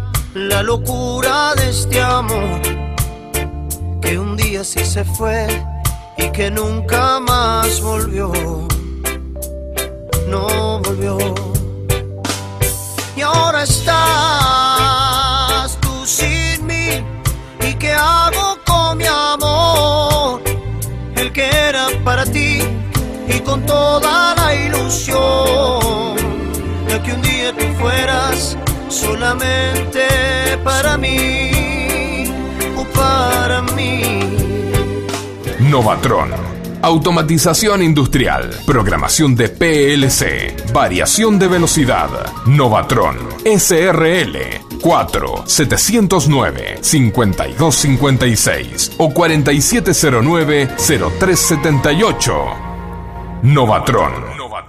la 0.33 0.63
locura 0.63 1.53
de 1.55 1.69
este 1.69 2.01
amor, 2.01 2.61
que 4.01 4.17
un 4.17 4.37
día 4.37 4.63
sí 4.63 4.85
se 4.85 5.03
fue 5.03 5.45
y 6.17 6.29
que 6.31 6.49
nunca 6.49 7.19
más 7.19 7.81
volvió, 7.81 8.31
no 10.27 10.79
volvió. 10.79 11.17
Y 13.15 13.21
ahora 13.21 13.63
estás 13.63 13.97
tú 15.81 16.05
sin 16.05 16.65
mí, 16.65 17.03
¿y 17.67 17.73
qué 17.73 17.91
hago 17.91 18.57
con 18.65 18.97
mi 18.97 19.05
amor? 19.07 20.41
El 21.15 21.33
que 21.33 21.45
era 21.45 21.87
para 22.05 22.23
ti 22.25 22.61
y 23.27 23.39
con 23.41 23.65
toda 23.65 24.33
la 24.35 24.55
ilusión 24.55 26.15
de 26.87 27.01
que 27.03 27.11
un 27.11 27.21
día 27.21 27.51
tú 27.51 27.65
fueras 27.79 28.55
solamente 28.91 30.07
para 30.63 30.97
mí 30.97 32.25
o 32.75 32.83
para 32.93 33.61
mí. 33.61 34.29
Novatron. 35.59 36.51
Automatización 36.83 37.83
industrial, 37.83 38.49
programación 38.65 39.35
de 39.35 39.49
PLC, 39.49 40.73
variación 40.73 41.37
de 41.37 41.47
velocidad. 41.47 42.09
Novatron 42.47 43.17
SRL 43.45 44.35
4 44.81 45.43
709 45.45 46.79
5256 46.81 48.93
o 48.97 49.13
4709 49.13 50.69
0378. 50.75 52.33
Novatron. 53.43 54.40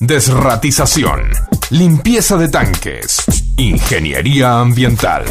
desratización, 0.00 1.30
limpieza 1.70 2.36
de 2.36 2.48
tanques, 2.48 3.22
ingeniería 3.56 4.60
ambiental. 4.60 5.24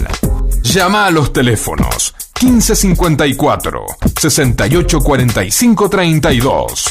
Llama 0.61 1.05
a 1.05 1.11
los 1.11 1.31
teléfonos 1.31 2.13
1554 2.41 3.85
6845 4.19 5.89
32 5.89 6.83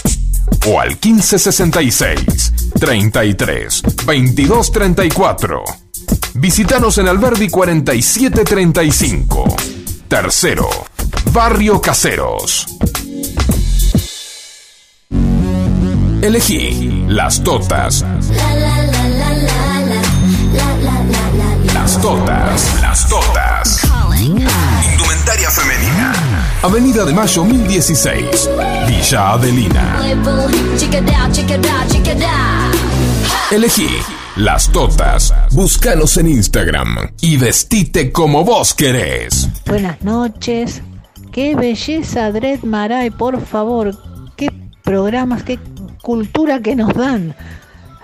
o 0.66 0.80
al 0.80 0.88
1566 0.90 2.52
33 2.80 3.82
22 4.06 4.72
34. 4.72 5.64
Visítanos 6.34 6.98
en 6.98 7.08
Alberdi 7.08 7.48
4735. 7.48 9.56
Tercero, 10.08 10.68
Barrio 11.32 11.80
Caseros. 11.80 12.66
Elegí 16.22 17.04
las 17.08 17.42
totas. 17.44 18.04
Las 21.74 22.00
totas, 22.00 22.80
las 22.80 23.08
totas. 23.08 23.80
Indumentaria 24.92 25.50
femenina. 25.50 26.12
Avenida 26.62 27.04
de 27.04 27.12
Mayo 27.12 27.44
1016, 27.44 28.50
Villa 28.88 29.32
Adelina. 29.32 30.00
Elegí 33.50 33.88
las 34.36 34.72
totas. 34.72 35.34
Búscanos 35.52 36.16
en 36.16 36.28
Instagram 36.28 37.10
y 37.20 37.36
vestite 37.36 38.10
como 38.10 38.42
vos 38.42 38.74
querés. 38.74 39.48
Buenas 39.66 40.00
noches. 40.02 40.82
Qué 41.30 41.54
belleza, 41.54 42.32
Dred 42.32 42.62
Maray, 42.62 43.10
por 43.10 43.44
favor. 43.44 43.94
Qué 44.36 44.50
programas, 44.82 45.42
qué 45.42 45.58
cultura 46.10 46.60
que 46.60 46.76
nos 46.76 46.94
dan. 46.94 47.34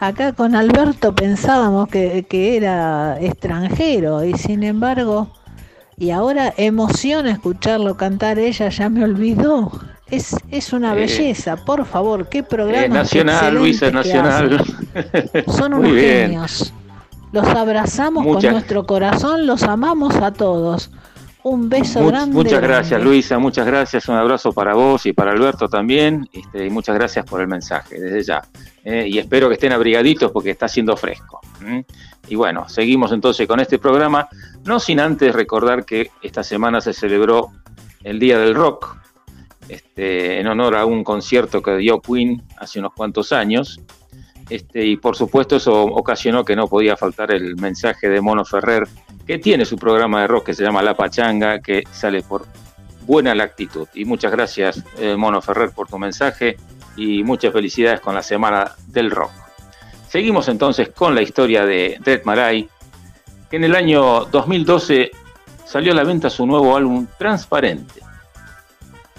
Acá 0.01 0.33
con 0.33 0.57
Alberto 0.57 1.15
pensábamos 1.15 1.89
que, 1.89 2.27
que 2.29 2.57
era 2.57 3.17
extranjero 3.21 4.25
y 4.25 4.35
sin 4.37 4.65
embargo, 4.65 5.29
y 5.97 6.11
ahora 6.11 6.53
emociona 6.57 7.31
escucharlo 7.31 7.97
cantar, 7.97 8.41
ella 8.41 8.69
ya 8.71 8.89
me 8.89 9.05
olvidó. 9.05 9.71
Es, 10.11 10.35
es 10.51 10.73
una 10.73 10.95
Eh, 10.95 10.97
belleza, 10.97 11.57
por 11.57 11.85
favor, 11.87 12.29
qué 12.29 12.43
programa. 12.43 12.85
Eh, 12.85 12.89
nacional, 12.89 13.55
Luisa, 13.55 13.93
nacional. 13.93 14.65
Son 15.47 15.73
unos 15.79 15.93
genios. 15.95 16.75
Los 17.31 17.47
abrazamos 17.47 18.25
Muchas- 18.25 18.43
con 18.43 18.53
nuestro 18.55 18.85
corazón, 18.87 19.47
los 19.47 19.63
amamos 19.63 20.17
a 20.17 20.33
todos. 20.33 20.91
Un 21.45 21.69
beso 21.69 22.01
Much- 22.01 22.09
grande. 22.11 22.35
muchas 22.35 22.61
gracias. 22.63 23.03
Luisa, 23.03 23.39
muchas 23.39 23.67
gracias. 23.67 24.09
Un 24.09 24.15
abrazo 24.17 24.53
para 24.53 24.75
vos 24.75 25.05
y 25.07 25.13
para 25.13 25.33
Alberto 25.33 25.69
también. 25.69 26.29
Este, 26.33 26.67
y 26.67 26.71
muchas 26.71 26.95
gracias 26.95 27.25
por 27.25 27.41
el 27.41 27.49
mensaje, 27.49 27.99
desde 28.01 28.23
ya. 28.23 28.43
Eh, 28.85 29.07
y 29.09 29.19
espero 29.19 29.49
que 29.49 29.55
estén 29.55 29.73
abrigaditos 29.73 30.31
porque 30.31 30.51
está 30.51 30.67
haciendo 30.67 30.97
fresco. 30.97 31.41
Y 32.29 32.37
bueno, 32.37 32.69
seguimos 32.69 33.11
entonces 33.13 33.47
con 33.49 33.59
este 33.61 33.79
programa, 33.79 34.29
no 34.65 34.79
sin 34.79 35.01
antes 35.01 35.35
recordar 35.35 35.85
que 35.85 36.11
esta 36.23 36.43
semana 36.45 36.81
se 36.81 36.93
celebró 36.93 37.49
el 38.05 38.19
Día 38.21 38.39
del 38.39 38.55
Rock, 38.55 38.97
este, 39.69 40.41
en 40.41 40.47
honor 40.47 40.77
a 40.77 40.85
un 40.87 41.03
concierto 41.05 41.61
que 41.63 41.77
dio 41.77 42.01
Queen 42.01 42.43
hace 42.59 42.79
unos 42.79 42.93
cuantos 42.95 43.33
años. 43.33 43.81
Este, 44.51 44.85
y 44.85 44.97
por 44.97 45.17
supuesto 45.17 45.57
eso 45.57 45.83
ocasionó 45.85 46.45
que 46.45 46.55
no 46.57 46.67
podía 46.69 46.97
faltar 46.97 47.31
el 47.33 47.57
mensaje 47.57 48.09
de 48.09 48.21
Mono 48.21 48.45
Ferrer, 48.45 48.87
que 49.27 49.39
tiene 49.39 49.65
su 49.65 49.77
programa 49.77 50.23
de 50.23 50.27
rock 50.27 50.47
que 50.47 50.55
se 50.55 50.65
llama 50.65 50.83
La 50.83 50.95
Pachanga, 50.95 51.61
que 51.61 51.85
sale 51.91 52.23
por 52.23 52.47
buena 53.07 53.35
lactitud. 53.35 53.89
Y 53.95 54.05
muchas 54.05 54.33
gracias, 54.33 54.83
eh, 54.99 55.17
Mono 55.17 55.41
Ferrer, 55.43 55.71
por 55.71 55.89
tu 55.89 55.99
mensaje 55.99 56.57
y 56.97 57.23
muchas 57.23 57.53
felicidades 57.53 58.01
con 58.01 58.15
la 58.15 58.23
Semana 58.23 58.73
del 58.87 59.11
Rock. 59.11 59.31
Seguimos 60.09 60.49
entonces 60.49 60.91
con 60.91 61.15
la 61.15 61.23
historia 61.23 61.65
de 61.65 61.99
Dead 62.05 62.23
Marai, 62.25 62.69
que 63.51 63.57
en 63.57 63.65
el 63.65 63.75
año 63.75 64.27
2012 64.27 65.11
salió 65.65 65.93
a 65.93 65.95
la 65.95 66.05
venta 66.05 66.29
su 66.29 66.47
nuevo 66.47 66.77
álbum 66.77 67.07
Transparente. 67.19 68.01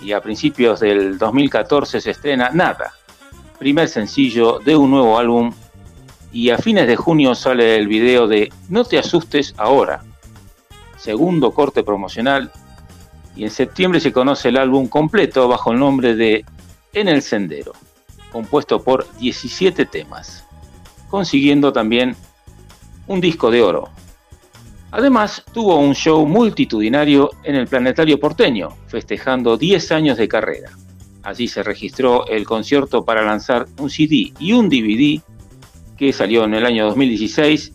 Y 0.02 0.12
a 0.12 0.22
principios 0.22 0.82
del 0.82 1.18
2014 1.18 2.02
se 2.02 2.12
estrena 2.12 2.50
Nada, 2.52 2.94
primer 3.58 3.88
sencillo 3.88 4.60
de 4.60 4.76
un 4.76 4.92
nuevo 4.92 5.18
álbum. 5.18 5.54
Y 6.34 6.50
a 6.50 6.58
fines 6.58 6.88
de 6.88 6.96
junio 6.96 7.36
sale 7.36 7.78
el 7.78 7.88
video 7.88 8.28
de 8.28 8.52
No 8.68 8.84
te 8.84 8.98
asustes 8.98 9.54
ahora, 9.56 10.04
segundo 10.98 11.52
corte 11.52 11.84
promocional. 11.84 12.52
Y 13.36 13.44
en 13.44 13.52
septiembre 13.52 14.00
se 14.00 14.12
conoce 14.12 14.50
el 14.50 14.58
álbum 14.58 14.88
completo 14.88 15.48
bajo 15.48 15.72
el 15.72 15.80
nombre 15.80 16.16
de 16.16 16.44
En 16.92 17.08
el 17.08 17.22
Sendero, 17.22 17.74
compuesto 18.32 18.84
por 18.84 19.08
17 19.20 19.86
temas, 19.86 20.44
consiguiendo 21.10 21.72
también 21.72 22.16
un 23.08 23.22
disco 23.22 23.52
de 23.52 23.62
oro. 23.62 23.90
Además, 24.92 25.44
tuvo 25.54 25.78
un 25.78 25.94
show 25.96 26.26
multitudinario 26.26 27.32
en 27.44 27.56
el 27.56 27.68
Planetario 27.68 28.20
Porteño, 28.20 28.70
festejando 28.88 29.58
10 29.58 29.92
años 29.92 30.18
de 30.18 30.28
carrera. 30.28 30.72
Allí 31.24 31.48
se 31.48 31.64
registró 31.64 32.28
el 32.28 32.46
concierto 32.46 33.04
para 33.04 33.24
lanzar 33.24 33.66
un 33.80 33.90
CD 33.90 34.34
y 34.40 34.54
un 34.54 34.70
DVD 34.70 35.22
que 35.98 36.14
salió 36.14 36.44
en 36.46 36.54
el 36.54 36.66
año 36.66 36.86
2016 36.86 37.74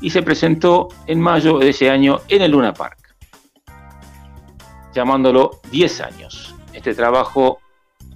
y 0.00 0.10
se 0.10 0.22
presentó 0.22 0.88
en 1.06 1.20
mayo 1.20 1.58
de 1.58 1.70
ese 1.70 1.90
año 1.90 2.20
en 2.28 2.42
el 2.42 2.50
Luna 2.50 2.74
Park, 2.74 3.14
llamándolo 4.94 5.60
10 5.70 6.00
años. 6.00 6.54
Este 6.72 6.94
trabajo 6.94 7.60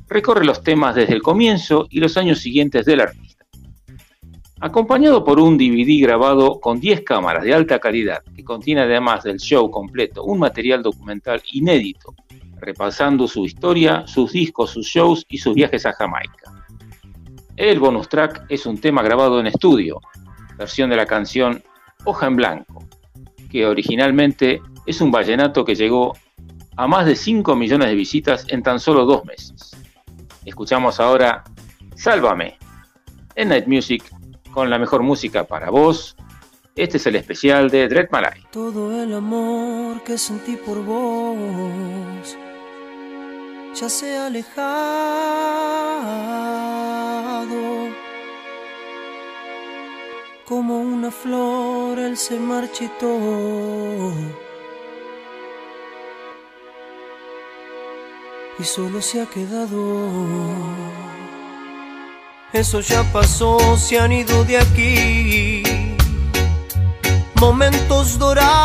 recorre 0.08 0.44
los 0.44 0.62
temas 0.62 0.94
desde 0.94 1.14
el 1.14 1.22
comienzo 1.22 1.86
y 1.90 2.00
los 2.00 2.16
años 2.16 2.40
siguientes 2.40 2.84
del 2.86 3.00
artista. 3.00 3.44
Acompañado 4.60 5.22
por 5.22 5.38
un 5.38 5.58
DVD 5.58 6.02
grabado 6.02 6.60
con 6.60 6.80
10 6.80 7.02
cámaras 7.02 7.44
de 7.44 7.54
alta 7.54 7.78
calidad 7.78 8.22
que 8.34 8.42
contiene 8.42 8.80
además 8.80 9.24
del 9.24 9.38
show 9.38 9.70
completo 9.70 10.24
un 10.24 10.38
material 10.38 10.82
documental 10.82 11.42
inédito 11.52 12.14
repasando 12.58 13.28
su 13.28 13.44
historia, 13.44 14.06
sus 14.06 14.32
discos, 14.32 14.70
sus 14.70 14.86
shows 14.86 15.24
y 15.28 15.38
sus 15.38 15.54
viajes 15.54 15.84
a 15.86 15.92
Jamaica. 15.92 16.55
El 17.56 17.80
bonus 17.80 18.10
track 18.10 18.44
es 18.50 18.66
un 18.66 18.78
tema 18.78 19.02
grabado 19.02 19.40
en 19.40 19.46
estudio, 19.46 20.02
versión 20.58 20.90
de 20.90 20.96
la 20.96 21.06
canción 21.06 21.62
Hoja 22.04 22.26
en 22.26 22.36
Blanco, 22.36 22.84
que 23.50 23.64
originalmente 23.64 24.60
es 24.84 25.00
un 25.00 25.10
vallenato 25.10 25.64
que 25.64 25.74
llegó 25.74 26.12
a 26.76 26.86
más 26.86 27.06
de 27.06 27.16
5 27.16 27.56
millones 27.56 27.88
de 27.88 27.94
visitas 27.94 28.44
en 28.48 28.62
tan 28.62 28.78
solo 28.78 29.06
dos 29.06 29.24
meses. 29.24 29.70
Escuchamos 30.44 31.00
ahora 31.00 31.44
Sálvame 31.94 32.58
en 33.34 33.48
Night 33.48 33.66
Music 33.66 34.04
con 34.52 34.68
la 34.68 34.78
mejor 34.78 35.02
música 35.02 35.44
para 35.44 35.70
vos. 35.70 36.14
Este 36.74 36.98
es 36.98 37.06
el 37.06 37.16
especial 37.16 37.70
de 37.70 37.88
Dread 37.88 38.10
Malay. 38.10 38.42
Todo 38.52 39.02
el 39.02 39.14
amor 39.14 40.02
que 40.04 40.18
sentí 40.18 40.56
por 40.56 40.84
vos 40.84 42.36
ya 43.80 43.88
se 43.90 44.16
ha 44.16 44.26
alejado. 44.26 44.56
Como 50.46 50.78
una 50.78 51.10
flor 51.10 51.98
él 51.98 52.16
se 52.16 52.38
marchitó. 52.38 54.12
Y 58.58 58.64
solo 58.64 59.02
se 59.02 59.20
ha 59.20 59.26
quedado. 59.26 59.80
Eso 62.52 62.80
ya 62.80 63.02
pasó, 63.12 63.76
se 63.76 63.98
han 63.98 64.12
ido 64.12 64.44
de 64.44 64.56
aquí 64.58 65.62
momentos 67.38 68.18
dorados. 68.18 68.56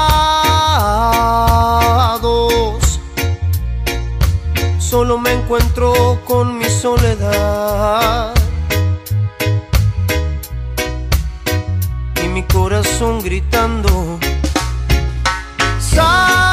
Solo 4.91 5.17
me 5.17 5.31
encuentro 5.31 6.19
con 6.25 6.57
mi 6.57 6.65
soledad 6.65 8.33
y 12.21 12.27
mi 12.27 12.43
corazón 12.43 13.21
gritando. 13.21 14.19
Sálvame, 15.79 16.50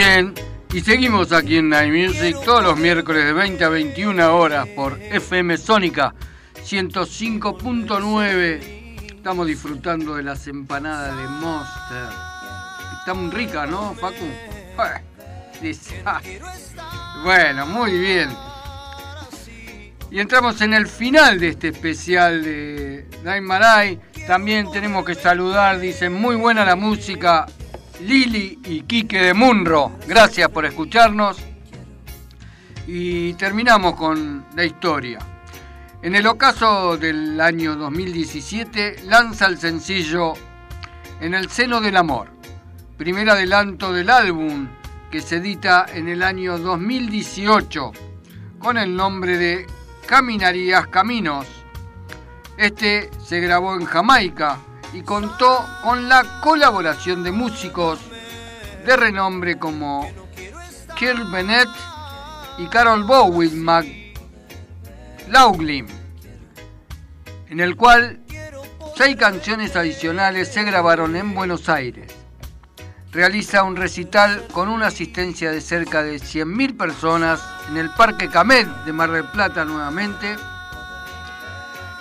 bien. 0.00 0.32
Y 0.72 0.80
seguimos 0.80 1.32
aquí 1.32 1.58
en 1.58 1.68
Night 1.68 1.92
Music 1.92 2.34
todos 2.42 2.62
los 2.62 2.78
miércoles 2.78 3.22
de 3.24 3.34
20 3.34 3.64
a 3.64 3.68
21 3.68 4.34
horas 4.34 4.66
por 4.68 4.98
FM 4.98 5.58
Sónica 5.58 6.14
105.9. 6.64 9.12
Estamos 9.14 9.46
disfrutando 9.46 10.14
de 10.14 10.22
las 10.22 10.46
empanadas 10.46 11.14
de 11.18 11.28
Monster. 11.28 12.08
Está 12.98 13.12
muy 13.12 13.30
rica, 13.30 13.66
¿no, 13.66 13.92
Facu? 13.94 14.24
Bueno, 17.22 17.66
muy 17.66 17.98
bien. 17.98 18.30
Y 20.10 20.20
entramos 20.20 20.62
en 20.62 20.72
el 20.72 20.86
final 20.86 21.38
de 21.38 21.48
este 21.48 21.68
especial 21.68 22.42
de 22.42 23.06
Night 23.22 23.42
Marai. 23.42 24.00
También 24.26 24.72
tenemos 24.72 25.04
que 25.04 25.14
saludar, 25.14 25.78
dicen, 25.78 26.14
muy 26.14 26.36
buena 26.36 26.64
la 26.64 26.76
música, 26.76 27.44
Lili 28.02 28.58
y 28.64 28.82
Quique 28.82 29.20
de 29.20 29.34
Munro. 29.34 29.92
Gracias 30.06 30.48
por 30.48 30.64
escucharnos. 30.64 31.38
Y 32.86 33.34
terminamos 33.34 33.94
con 33.94 34.46
la 34.54 34.64
historia. 34.64 35.18
En 36.02 36.14
el 36.14 36.26
ocaso 36.26 36.96
del 36.96 37.40
año 37.40 37.76
2017 37.76 39.04
lanza 39.04 39.46
el 39.46 39.58
sencillo 39.58 40.32
En 41.20 41.34
el 41.34 41.50
seno 41.50 41.82
del 41.82 41.98
amor, 41.98 42.30
primer 42.96 43.28
adelanto 43.28 43.92
del 43.92 44.08
álbum 44.08 44.68
que 45.10 45.20
se 45.20 45.36
edita 45.36 45.84
en 45.92 46.08
el 46.08 46.22
año 46.22 46.56
2018 46.56 47.92
con 48.58 48.78
el 48.78 48.96
nombre 48.96 49.36
de 49.36 49.66
Caminarías 50.06 50.86
Caminos. 50.86 51.46
Este 52.56 53.10
se 53.22 53.40
grabó 53.40 53.74
en 53.74 53.84
Jamaica 53.84 54.58
y 54.92 55.02
contó 55.02 55.64
con 55.82 56.08
la 56.08 56.40
colaboración 56.40 57.22
de 57.22 57.30
músicos 57.32 58.00
de 58.84 58.96
renombre 58.96 59.58
como 59.58 60.10
Kirk 60.96 61.30
Bennett 61.30 61.68
y 62.58 62.66
Carol 62.66 63.04
Bowie 63.04 63.50
McLaughlin, 65.26 65.86
en 67.48 67.60
el 67.60 67.76
cual 67.76 68.20
seis 68.96 69.16
canciones 69.16 69.76
adicionales 69.76 70.52
se 70.52 70.64
grabaron 70.64 71.14
en 71.16 71.34
Buenos 71.34 71.68
Aires. 71.68 72.12
Realiza 73.12 73.62
un 73.64 73.76
recital 73.76 74.46
con 74.52 74.68
una 74.68 74.86
asistencia 74.86 75.50
de 75.50 75.60
cerca 75.60 76.02
de 76.02 76.16
100.000 76.16 76.76
personas 76.76 77.42
en 77.68 77.76
el 77.76 77.90
Parque 77.90 78.28
Camet 78.28 78.68
de 78.84 78.92
Mar 78.92 79.10
del 79.10 79.24
Plata 79.24 79.64
nuevamente. 79.64 80.36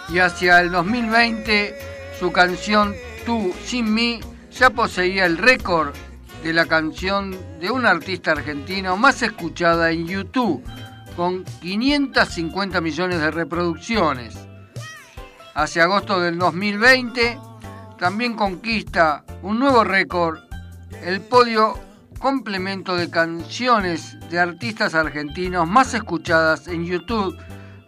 Y 0.09 0.19
hacia 0.19 0.59
el 0.59 0.71
2020 0.71 1.88
su 2.19 2.31
canción 2.31 2.93
Tú 3.25 3.53
sin 3.63 3.93
mí 3.93 4.19
ya 4.51 4.69
poseía 4.71 5.25
el 5.25 5.37
récord 5.37 5.93
de 6.43 6.53
la 6.53 6.65
canción 6.65 7.37
de 7.59 7.69
un 7.69 7.85
artista 7.85 8.31
argentino 8.31 8.97
más 8.97 9.21
escuchada 9.21 9.91
en 9.91 10.07
YouTube, 10.07 10.63
con 11.15 11.43
550 11.61 12.81
millones 12.81 13.19
de 13.19 13.31
reproducciones. 13.31 14.37
Hacia 15.53 15.83
agosto 15.83 16.19
del 16.19 16.37
2020 16.37 17.37
también 17.97 18.35
conquista 18.35 19.25
un 19.41 19.59
nuevo 19.59 19.83
récord, 19.83 20.39
el 21.03 21.21
podio 21.21 21.77
complemento 22.19 22.95
de 22.95 23.09
canciones 23.09 24.17
de 24.29 24.39
artistas 24.39 24.95
argentinos 24.95 25.67
más 25.67 25.93
escuchadas 25.93 26.67
en 26.67 26.85
YouTube 26.85 27.37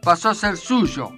pasó 0.04 0.30
a 0.30 0.36
ser 0.36 0.58
suyo, 0.58 1.12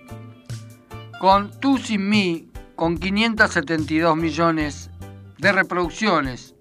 con 1.19 1.51
Tú 1.59 1.77
sin 1.77 2.07
mí, 2.07 2.52
con 2.75 2.97
572 2.97 4.15
millones 4.15 4.89
de 5.37 5.51
reproducciones. 5.51 6.55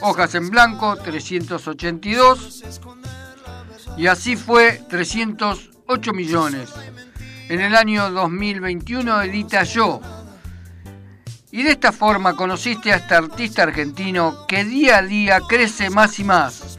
Hojas 0.00 0.34
en 0.34 0.50
blanco, 0.50 0.96
382. 0.96 2.64
Y 3.96 4.06
así 4.06 4.36
fue 4.36 4.80
308 4.88 6.12
millones. 6.12 6.70
En 7.48 7.60
el 7.60 7.74
año 7.74 8.10
2021 8.10 9.22
edita 9.22 9.62
Yo. 9.64 10.00
Y 11.50 11.62
de 11.62 11.72
esta 11.72 11.92
forma 11.92 12.34
conociste 12.34 12.92
a 12.92 12.96
este 12.96 13.14
artista 13.14 13.64
argentino 13.64 14.46
que 14.48 14.64
día 14.64 14.98
a 14.98 15.02
día 15.02 15.40
crece 15.46 15.90
más 15.90 16.18
y 16.18 16.24
más. 16.24 16.78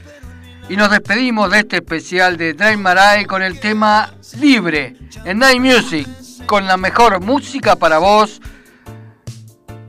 Y 0.70 0.76
nos 0.76 0.90
despedimos 0.90 1.52
de 1.52 1.60
este 1.60 1.76
especial 1.78 2.38
de 2.38 2.54
Drive 2.54 2.78
Marai 2.78 3.26
con 3.26 3.44
el 3.44 3.60
tema 3.60 4.16
Libre 4.40 4.96
en 5.26 5.40
Night 5.40 5.60
Music, 5.60 6.08
con 6.46 6.68
la 6.68 6.78
mejor 6.78 7.22
música 7.22 7.76
para 7.76 7.98
vos. 7.98 8.42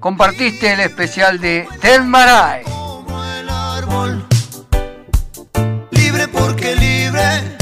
Compartiste 0.01 0.73
el 0.73 0.81
especial 0.81 1.41
de 1.41 1.67
Del 1.81 2.05
Marai. 2.05 2.63
como 2.65 3.25
el 3.25 3.49
árbol. 3.49 4.27
Libre 5.91 6.29
porque 6.29 6.77
libre 6.77 7.57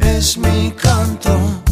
es 0.00 0.36
mi 0.36 0.70
canto. 0.72 1.63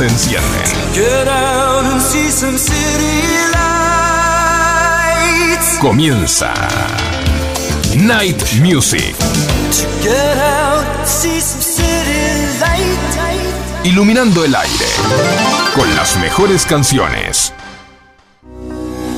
Se 0.00 0.06
encienden, 0.06 0.62
comienza 5.78 6.54
Night 7.96 8.42
Music, 8.62 9.14
iluminando 13.84 14.42
el 14.46 14.54
aire 14.54 14.86
con 15.74 15.94
las 15.96 16.16
mejores 16.16 16.64
canciones. 16.64 17.52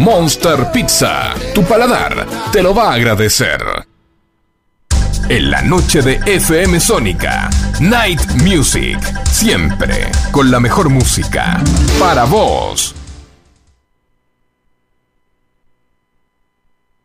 Monster 0.00 0.70
Pizza, 0.72 1.34
tu 1.54 1.62
paladar 1.62 2.26
te 2.52 2.62
lo 2.62 2.74
va 2.74 2.90
a 2.90 2.94
agradecer. 2.94 3.60
En 5.28 5.50
la 5.50 5.62
noche 5.62 6.02
de 6.02 6.20
FM 6.26 6.80
Sónica, 6.80 7.50
Night 7.80 8.20
Music, 8.42 8.98
siempre 9.26 10.10
con 10.32 10.50
la 10.50 10.58
mejor 10.58 10.88
música 10.88 11.62
para 11.98 12.24
vos. 12.24 12.94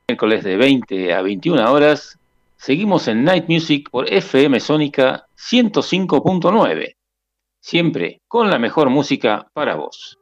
Miércoles 0.08 0.44
de 0.44 0.56
20 0.56 1.14
a 1.14 1.22
21 1.22 1.72
horas, 1.72 2.18
seguimos 2.58 3.08
en 3.08 3.24
Night 3.24 3.50
Music 3.50 3.90
por 3.90 4.12
FM 4.12 4.60
Sónica 4.60 5.28
105.9, 5.38 6.96
siempre 7.60 8.22
con 8.28 8.50
la 8.50 8.60
mejor 8.60 8.90
música 8.90 9.48
para 9.54 9.76
vos. 9.76 10.18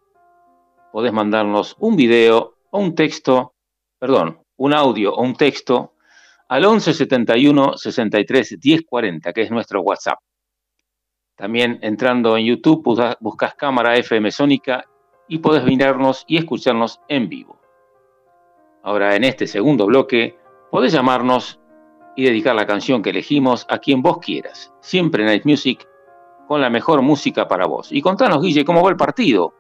Podés 0.94 1.12
mandarnos 1.12 1.76
un 1.80 1.96
video 1.96 2.54
o 2.70 2.78
un 2.78 2.94
texto, 2.94 3.56
perdón, 3.98 4.44
un 4.58 4.76
audio 4.76 5.12
o 5.16 5.24
un 5.24 5.34
texto 5.34 5.96
al 6.48 6.66
11 6.66 6.94
71 6.94 7.78
63 7.80 8.60
10 8.60 8.82
40, 8.88 9.34
que 9.34 9.42
es 9.42 9.50
nuestro 9.50 9.82
WhatsApp. 9.82 10.20
También 11.36 11.80
entrando 11.82 12.38
en 12.38 12.46
YouTube 12.46 13.18
buscas 13.20 13.56
cámara 13.56 13.96
FM 13.96 14.30
Sónica 14.30 14.86
y 15.28 15.40
podés 15.40 15.64
mirarnos 15.64 16.26
y 16.28 16.38
escucharnos 16.38 17.02
en 17.08 17.28
vivo. 17.28 17.60
Ahora 18.84 19.16
en 19.16 19.24
este 19.24 19.48
segundo 19.48 19.88
bloque 19.88 20.38
podés 20.70 20.94
llamarnos 20.94 21.60
y 22.16 22.26
dedicar 22.26 22.54
la 22.54 22.68
canción 22.68 23.02
que 23.02 23.10
elegimos 23.10 23.66
a 23.68 23.80
quien 23.80 24.04
vos 24.04 24.20
quieras. 24.20 24.72
Siempre 24.80 25.26
Night 25.26 25.46
Music 25.46 25.88
con 26.48 26.62
la 26.62 26.70
mejor 26.70 27.02
música 27.02 27.48
para 27.48 27.66
vos. 27.66 27.92
Y 27.92 28.00
contanos, 28.00 28.44
Guille, 28.44 28.64
cómo 28.64 28.84
va 28.84 28.92
el 28.92 28.96
partido. 28.96 29.56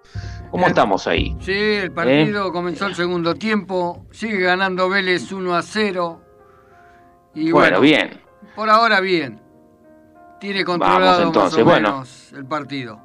¿Cómo 0.53 0.67
estamos 0.67 1.07
ahí? 1.07 1.35
Sí, 1.39 1.51
el 1.51 1.91
partido 1.91 2.53
comenzó 2.53 2.85
el 2.85 2.93
segundo 2.93 3.33
tiempo, 3.33 4.05
sigue 4.11 4.37
ganando 4.39 4.87
Vélez 4.87 5.31
1 5.31 5.55
a 5.55 5.63
0. 5.63 6.21
Y 7.33 7.51
bueno, 7.51 7.81
bien. 7.81 8.21
Por 8.55 8.69
ahora 8.69 8.99
bien. 8.99 9.41
Tiene 10.39 10.63
controlado 10.63 11.31
más 11.33 11.57
o 11.57 11.65
menos 11.65 12.31
el 12.33 12.45
partido. 12.45 13.01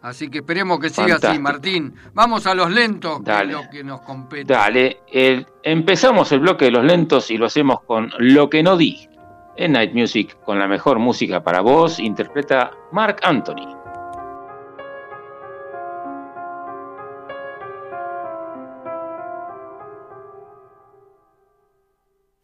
Así 0.00 0.30
que 0.30 0.38
esperemos 0.38 0.80
que 0.80 0.88
siga 0.88 1.16
así, 1.16 1.38
Martín. 1.38 1.94
Vamos 2.14 2.46
a 2.46 2.54
los 2.54 2.70
lentos, 2.70 3.20
que 3.22 3.30
es 3.30 3.46
lo 3.46 3.68
que 3.70 3.84
nos 3.84 4.00
compete. 4.00 4.50
Dale, 4.50 5.00
empezamos 5.62 6.32
el 6.32 6.40
bloque 6.40 6.64
de 6.64 6.70
los 6.70 6.84
lentos 6.84 7.30
y 7.30 7.36
lo 7.36 7.44
hacemos 7.44 7.82
con 7.82 8.10
Lo 8.16 8.48
que 8.48 8.62
no 8.62 8.74
di. 8.78 9.06
En 9.58 9.72
Night 9.72 9.92
Music, 9.92 10.38
con 10.46 10.58
la 10.58 10.66
mejor 10.66 10.98
música 10.98 11.44
para 11.44 11.60
vos, 11.60 11.98
interpreta 12.00 12.70
Mark 12.90 13.18
Anthony. 13.22 13.75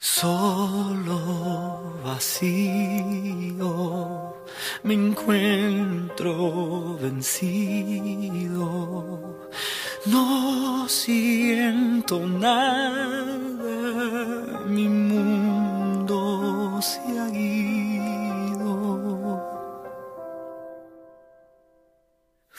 Solo 0.04 1.94
vacío 2.02 3.62
me 4.82 4.94
encuentro 4.94 6.98
vencido. 6.98 8.58
No 10.06 10.88
siento 10.88 12.18
nada, 12.26 13.38
mi 14.66 14.88
mundo 14.88 16.80
se 16.82 16.98
ha 17.20 17.28
ido. 17.28 18.66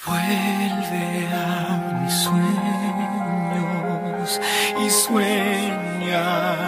Vuelve 0.06 1.28
a 1.28 2.00
mis 2.04 2.14
sueños 2.24 2.40
y 4.80 4.90
sueña 4.90 6.63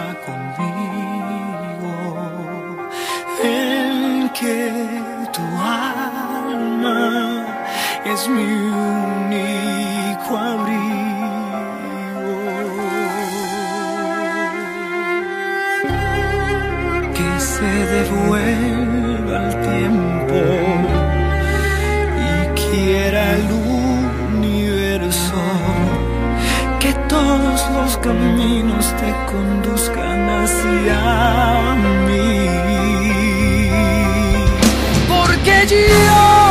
es 8.16 8.28
mi 8.28 8.50
único 8.96 10.30
abrigo. 10.38 11.32
Que 17.16 17.30
se 17.52 17.72
devuelva 17.94 19.36
el 19.46 19.54
tiempo 19.70 20.40
y 22.26 22.32
quiera 22.60 23.22
el 23.38 23.48
universo 24.32 25.42
que 26.80 26.92
todos 27.14 27.60
los 27.76 27.92
caminos 27.98 28.84
te 29.00 29.10
conduzcan 29.30 30.20
hacia 30.40 31.00
mí. 32.06 32.32
Porque 35.08 35.54
yo 35.68 36.45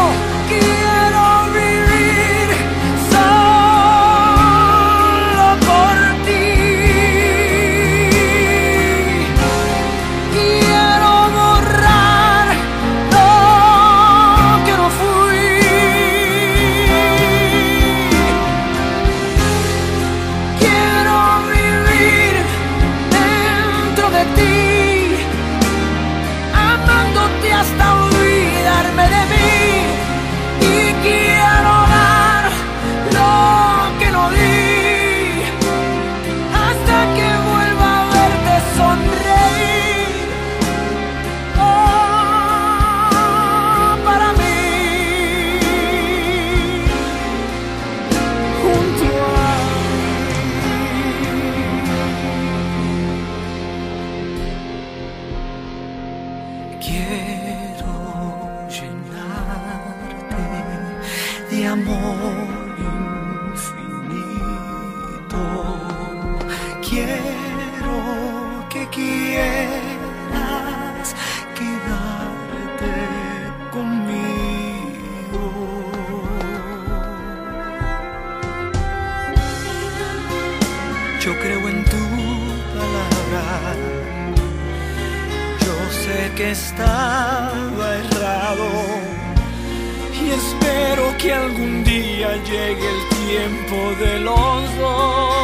algún 91.35 91.83
día 91.83 92.35
llegue 92.43 92.87
el 92.95 93.27
tiempo 93.27 93.93
de 93.99 94.19
los 94.19 94.77
dos. 94.77 95.34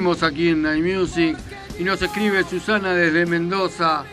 Seguimos 0.00 0.22
aquí 0.22 0.48
en 0.48 0.62
Night 0.62 0.82
Music. 0.82 1.36
Y 1.78 1.84
nos 1.84 2.00
escribe 2.00 2.42
Susana 2.44 2.94
desde 2.94 3.26
Mendoza. 3.26 4.04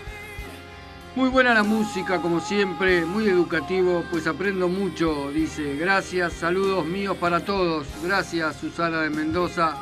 Muy 1.15 1.29
buena 1.29 1.53
la 1.53 1.63
música, 1.63 2.21
como 2.21 2.41
siempre, 2.41 3.05
muy 3.05 3.29
educativo, 3.29 4.03
pues 4.11 4.27
aprendo 4.27 4.67
mucho, 4.67 5.31
dice. 5.31 5.77
Gracias, 5.77 6.33
saludos 6.33 6.85
míos 6.85 7.15
para 7.21 7.39
todos. 7.39 7.87
Gracias, 8.03 8.57
Susana 8.57 9.01
de 9.03 9.09
Mendoza. 9.11 9.77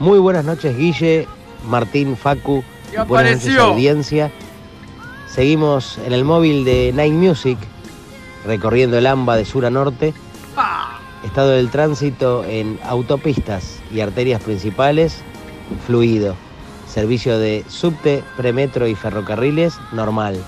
Muy 0.00 0.18
buenas 0.18 0.44
noches, 0.44 0.76
Guille, 0.76 1.28
Martín, 1.68 2.16
Facu. 2.16 2.64
Y 2.92 2.96
Buenas 2.96 3.06
noches, 3.06 3.06
apareció. 3.06 3.62
audiencia. 3.62 4.32
Seguimos 5.28 5.98
en 5.98 6.12
el 6.12 6.24
móvil 6.24 6.64
de 6.64 6.92
Night 6.92 7.14
Music, 7.14 7.58
recorriendo 8.44 8.98
el 8.98 9.06
AMBA 9.06 9.36
de 9.36 9.44
sur 9.44 9.64
a 9.64 9.70
norte. 9.70 10.14
Estado 11.28 11.50
del 11.50 11.68
tránsito 11.68 12.42
en 12.46 12.80
autopistas 12.82 13.80
y 13.92 14.00
arterias 14.00 14.42
principales, 14.42 15.18
fluido. 15.86 16.34
Servicio 16.88 17.38
de 17.38 17.66
subte, 17.68 18.24
premetro 18.38 18.88
y 18.88 18.94
ferrocarriles, 18.94 19.74
normal. 19.92 20.42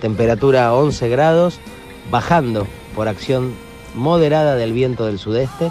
Temperatura 0.00 0.74
11 0.74 1.08
grados, 1.10 1.60
bajando 2.10 2.66
por 2.96 3.06
acción 3.06 3.54
moderada 3.94 4.56
del 4.56 4.72
viento 4.72 5.06
del 5.06 5.20
sudeste. 5.20 5.70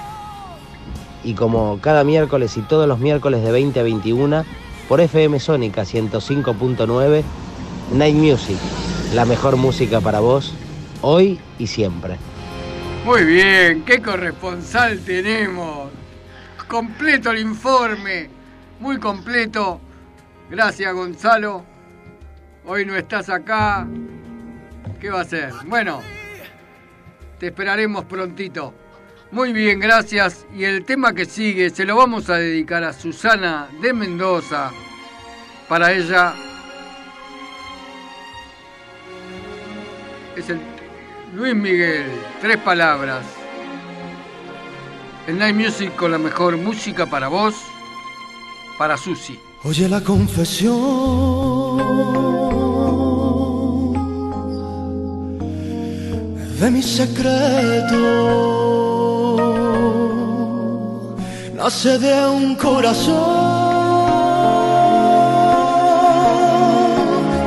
Y 1.21 1.33
como 1.33 1.77
cada 1.81 2.05
miércoles 2.05 2.55
y 2.55 2.61
todos 2.61 2.87
los 2.87 2.99
miércoles 2.99 3.43
de 3.43 3.51
20 3.51 3.77
a 3.81 3.83
21, 3.83 4.45
por 4.87 5.01
FM 5.01 5.37
Sónica 5.41 5.81
105.9, 5.81 7.23
Night 7.93 8.15
Music, 8.15 8.57
la 9.13 9.25
mejor 9.25 9.57
música 9.57 9.99
para 9.99 10.21
vos, 10.21 10.53
hoy 11.01 11.41
y 11.59 11.67
siempre. 11.67 12.28
Muy 13.09 13.23
bien, 13.23 13.85
qué 13.85 14.03
corresponsal 14.03 14.99
tenemos. 14.99 15.91
Completo 16.67 17.31
el 17.31 17.39
informe, 17.39 18.29
muy 18.79 18.99
completo. 18.99 19.81
Gracias, 20.47 20.93
Gonzalo. 20.93 21.65
Hoy 22.65 22.85
no 22.85 22.95
estás 22.95 23.29
acá. 23.29 23.87
¿Qué 25.01 25.09
va 25.09 25.21
a 25.21 25.25
ser? 25.25 25.51
Bueno, 25.65 26.03
te 27.39 27.47
esperaremos 27.47 28.05
prontito. 28.05 28.75
Muy 29.31 29.53
bien, 29.53 29.79
gracias. 29.79 30.45
Y 30.53 30.63
el 30.65 30.85
tema 30.85 31.11
que 31.11 31.25
sigue 31.25 31.71
se 31.71 31.85
lo 31.85 31.95
vamos 31.95 32.29
a 32.29 32.35
dedicar 32.35 32.83
a 32.83 32.93
Susana 32.93 33.69
de 33.81 33.91
Mendoza. 33.91 34.69
Para 35.67 35.91
ella 35.93 36.35
es 40.35 40.47
el 40.47 40.78
Luis 41.33 41.55
Miguel, 41.55 42.07
tres 42.41 42.57
palabras. 42.57 43.23
El 45.27 45.37
Night 45.37 45.55
Music 45.55 45.95
con 45.95 46.11
la 46.11 46.17
mejor 46.17 46.57
música 46.57 47.05
para 47.05 47.27
vos, 47.27 47.53
para 48.79 48.97
Susi. 48.97 49.39
Oye 49.63 49.87
la 49.87 50.01
confesión 50.01 50.73
de 56.59 56.71
mi 56.71 56.81
secreto. 56.81 57.95
Nace 61.55 61.99
de 61.99 62.25
un 62.25 62.55
corazón 62.55 63.13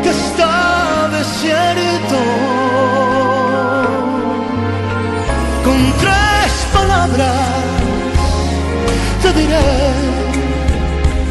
que 0.03 0.11
está 0.11 1.11
desierto. 1.11 2.62
Palabras 7.03 7.63
te 9.23 9.33
diré 9.33 9.71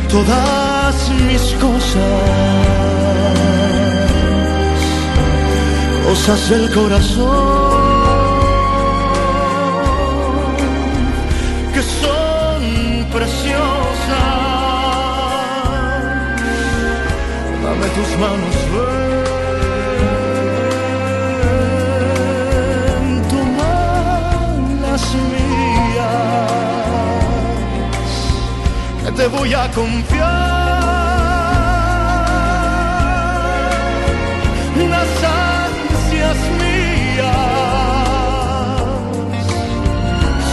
todas 0.09 0.95
mis 1.27 1.43
cosas, 1.65 2.01
cosas 6.07 6.49
del 6.49 6.73
corazón 6.73 7.91
que 11.73 11.81
son 12.01 12.61
preciosas. 13.13 13.61
Dame 17.63 17.87
tus 17.95 18.11
manos, 18.19 18.55
te 29.15 29.27
voy 29.27 29.53
a 29.53 29.69
confiar. 29.71 30.81
Las 34.89 35.09
ansias 35.23 36.37
mías 36.59 37.25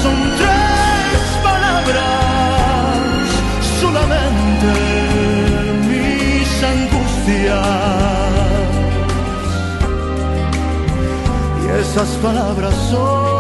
son 0.03 0.19
tres 0.41 1.21
palabras 1.43 2.09
solamente 3.81 4.71
mis 5.89 6.51
angustias. 6.75 7.67
Y 11.65 11.67
esas 11.81 12.09
palabras 12.23 12.75
son 12.91 13.38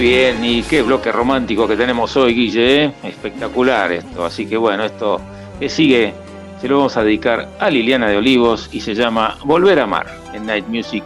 bien, 0.00 0.42
y 0.42 0.62
qué 0.62 0.80
bloque 0.80 1.12
romántico 1.12 1.68
que 1.68 1.76
tenemos 1.76 2.16
hoy, 2.16 2.34
Guille, 2.34 2.84
¿eh? 2.84 2.92
espectacular 3.04 3.92
esto. 3.92 4.24
Así 4.24 4.46
que 4.46 4.56
bueno, 4.56 4.84
esto 4.84 5.20
que 5.58 5.68
sigue 5.68 6.14
se 6.58 6.68
lo 6.68 6.78
vamos 6.78 6.96
a 6.96 7.04
dedicar 7.04 7.48
a 7.58 7.68
Liliana 7.68 8.08
de 8.08 8.16
Olivos 8.16 8.70
y 8.72 8.80
se 8.80 8.94
llama 8.94 9.36
Volver 9.44 9.78
a 9.78 9.84
Amar 9.84 10.06
en 10.32 10.46
Night 10.46 10.66
Music 10.68 11.04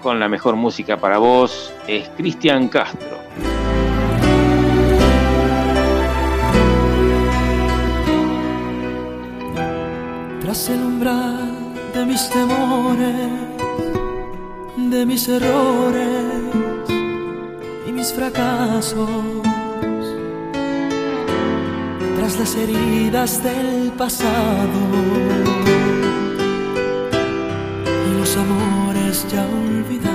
con 0.00 0.20
la 0.20 0.28
mejor 0.28 0.54
música 0.54 0.96
para 0.96 1.18
vos, 1.18 1.72
es 1.88 2.08
Cristian 2.16 2.68
Castro. 2.68 3.18
Tras 10.40 10.68
el 10.68 10.82
umbral 10.82 11.74
de 11.92 12.06
mis 12.06 12.30
temores, 12.30 13.30
de 14.76 15.06
mis 15.06 15.28
errores 15.28 16.35
mis 17.96 18.12
fracasos, 18.12 19.08
tras 22.16 22.38
las 22.38 22.54
heridas 22.54 23.42
del 23.42 23.90
pasado 23.96 24.80
y 28.06 28.18
los 28.18 28.36
amores 28.36 29.26
ya 29.32 29.46
olvidados, 29.46 30.14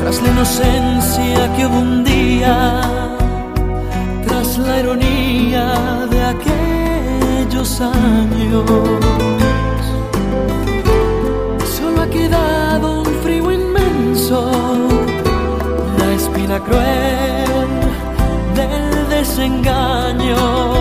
tras 0.00 0.22
la 0.22 0.28
inocencia 0.28 1.52
que 1.56 1.66
un 1.66 2.04
día, 2.04 2.80
tras 4.28 4.58
la 4.58 4.78
ironía 4.78 6.06
de 6.08 6.22
aquellos 6.34 7.80
años, 7.80 8.64
solo 11.76 12.02
ha 12.02 12.06
quedado 12.08 13.02
un 13.02 13.23
cruel 16.66 17.68
del 18.54 19.08
desengaño. 19.08 20.73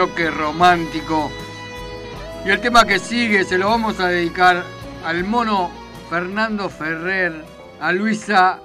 Bloque 0.00 0.30
romántico. 0.30 1.30
Y 2.46 2.48
el 2.48 2.58
tema 2.62 2.86
que 2.86 2.98
sigue 2.98 3.44
se 3.44 3.58
lo 3.58 3.68
vamos 3.68 4.00
a 4.00 4.08
dedicar 4.08 4.64
al 5.04 5.24
mono 5.24 5.70
Fernando 6.08 6.70
Ferrer, 6.70 7.44
a 7.78 7.92
Luisa 7.92 8.60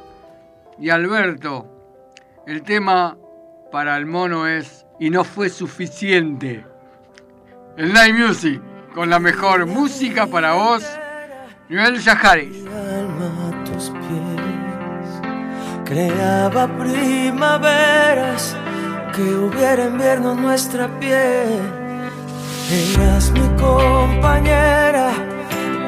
y 0.79 0.89
Alberto. 0.89 1.67
El 2.47 2.63
tema 2.63 3.17
para 3.69 3.97
el 3.97 4.05
mono 4.05 4.47
es 4.47 4.85
Y 4.97 5.09
no 5.09 5.25
fue 5.25 5.49
suficiente. 5.49 6.65
El 7.75 7.91
Night 7.91 8.15
Music, 8.15 8.61
con 8.93 9.09
la 9.09 9.19
mejor 9.19 9.65
música 9.65 10.27
para 10.27 10.53
vos, 10.53 10.85
Noel 11.67 11.95
pies. 11.95 12.65
Creaba 15.83 16.65
primaveras 16.77 18.55
que 19.15 19.23
hubiera 19.33 19.85
invierno 19.85 20.33
en 20.33 20.41
nuestra 20.41 20.87
piel. 20.99 21.61
Eras 22.69 23.31
mi 23.31 23.47
compañera 23.57 25.11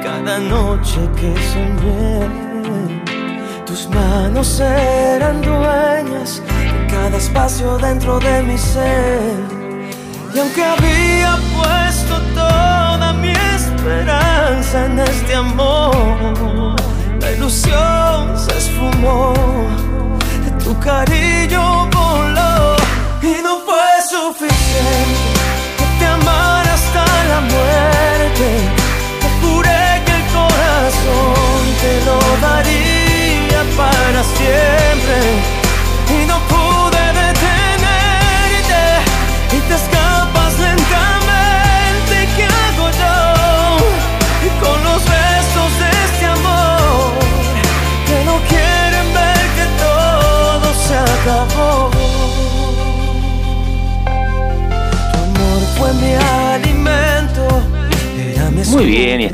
cada 0.01 0.39
noche 0.39 0.99
que 1.17 1.33
soñé. 1.51 2.19
Tus 3.65 3.89
manos 3.89 4.61
eran 4.61 5.41
dueñas 5.41 6.41
de 6.71 6.87
cada 6.87 7.17
espacio 7.17 7.77
dentro 7.79 8.17
de 8.19 8.43
mi 8.43 8.57
ser. 8.57 9.35
Y 10.33 10.39
aunque 10.39 10.63
había 10.63 11.37
puesto 11.57 12.21
toda 12.33 13.11
mi 13.13 13.33
esperanza 13.55 14.85
en 14.85 14.99
este 14.99 15.35
amor, 15.35 16.75
la 17.19 17.31
ilusión 17.31 18.37
se 18.37 18.57
esfumó, 18.57 19.33
tu 20.63 20.79
cariño 20.79 21.96
y 23.27 23.41
no 23.41 23.59
fue 23.59 23.89
suficiente 24.09 25.29
que 25.77 25.85
te 25.99 26.05
amara 26.05 26.73
hasta 26.73 27.05
la 27.31 27.41
muerte. 27.41 28.47
Te 29.21 29.29
juré 29.41 30.01
que 30.05 30.13
el 30.19 30.25
corazón 30.37 31.61
te 31.81 31.93
lo 32.07 32.17
daría 32.47 33.59
para 33.75 34.23
siempre 34.23 35.56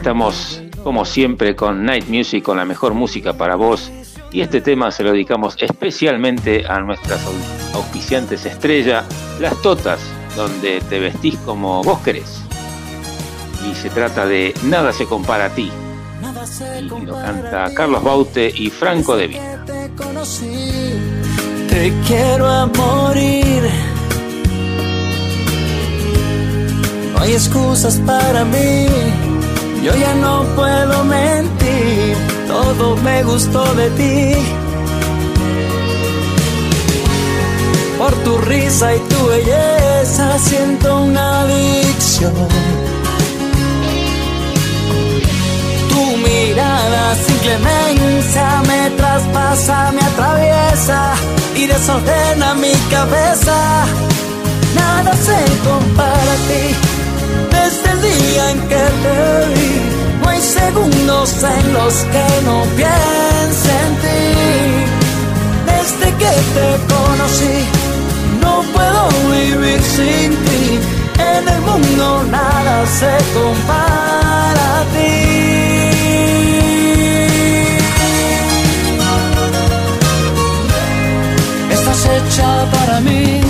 estamos 0.03 0.61
como 0.83 1.05
siempre 1.05 1.55
con 1.55 1.85
Night 1.85 2.09
Music, 2.09 2.43
con 2.43 2.57
la 2.57 2.65
mejor 2.65 2.93
música 2.93 3.31
para 3.31 3.55
vos. 3.55 3.89
Y 4.33 4.41
este 4.41 4.59
tema 4.59 4.91
se 4.91 5.01
lo 5.01 5.13
dedicamos 5.13 5.55
especialmente 5.61 6.65
a 6.67 6.81
nuestras 6.81 7.25
au- 7.25 7.75
auspiciantes 7.75 8.45
estrella, 8.45 9.05
las 9.39 9.61
Totas, 9.61 10.01
donde 10.35 10.81
te 10.89 10.99
vestís 10.99 11.37
como 11.45 11.81
vos 11.83 11.99
querés. 11.99 12.41
Y 13.65 13.73
se 13.75 13.89
trata 13.91 14.25
de 14.25 14.53
Nada 14.63 14.91
se 14.91 15.05
compara 15.05 15.45
a 15.45 15.49
ti. 15.55 15.71
Y 16.81 17.05
lo 17.05 17.13
canta 17.13 17.73
Carlos 17.73 18.03
Baute 18.03 18.51
y 18.53 18.69
Franco 18.69 19.15
De 19.15 19.27
Vita. 19.27 19.63
te 21.69 21.93
quiero 22.05 22.45
a 22.49 22.65
morir. 22.65 23.63
Hoy 27.15 27.21
hay 27.29 27.33
excusas 27.35 28.01
para 28.05 28.43
mí. 28.43 28.87
Yo 29.83 29.93
ya 29.93 30.13
no 30.15 30.43
puedo 30.55 31.03
mentir, 31.03 32.15
todo 32.47 32.95
me 33.03 33.21
gustó 33.23 33.61
de 33.75 33.89
ti. 33.89 34.35
Por 37.97 38.13
tu 38.23 38.37
risa 38.37 38.95
y 38.95 38.99
tu 38.99 39.27
belleza 39.27 40.39
siento 40.39 41.03
una 41.03 41.41
adicción. 41.41 42.33
Tu 45.89 46.17
mirada 46.27 47.15
sin 47.15 47.37
clemencia 47.39 48.61
me 48.65 48.89
traspasa, 48.91 49.91
me 49.91 50.01
atraviesa 50.01 51.13
y 51.57 51.67
desordena 51.67 52.53
mi 52.53 52.71
cabeza. 52.89 53.85
Nada 54.75 55.13
se 55.13 55.39
compara 55.67 56.33
a 56.33 56.47
ti 56.47 56.92
desde 57.55 57.91
el 57.91 58.01
día 58.01 58.51
en 58.51 58.59
que 58.71 58.83
te 59.03 59.17
vi. 59.53 59.71
No 60.21 60.29
hay 60.29 60.41
segundos 60.41 61.43
en 61.43 61.73
los 61.73 61.93
que 62.13 62.27
no 62.45 62.57
piense 62.79 63.71
en 63.85 63.93
ti. 64.03 64.23
Desde 65.71 66.07
que 66.21 66.33
te 66.55 66.67
conocí, 66.93 67.57
no 68.41 68.53
puedo 68.73 69.01
vivir 69.31 69.81
sin 69.81 70.29
ti. 70.45 70.79
En 71.33 71.47
el 71.47 71.61
mundo 71.61 72.23
nada 72.29 72.85
se 72.99 73.13
compara 73.37 74.65
a 74.79 74.83
ti. 74.93 75.13
Estás 81.71 82.01
hecha 82.15 82.49
para 82.71 82.99
mí, 83.01 83.41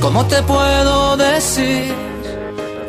¿cómo 0.00 0.24
te 0.26 0.42
puedo 0.42 1.16
decir? 1.16 2.07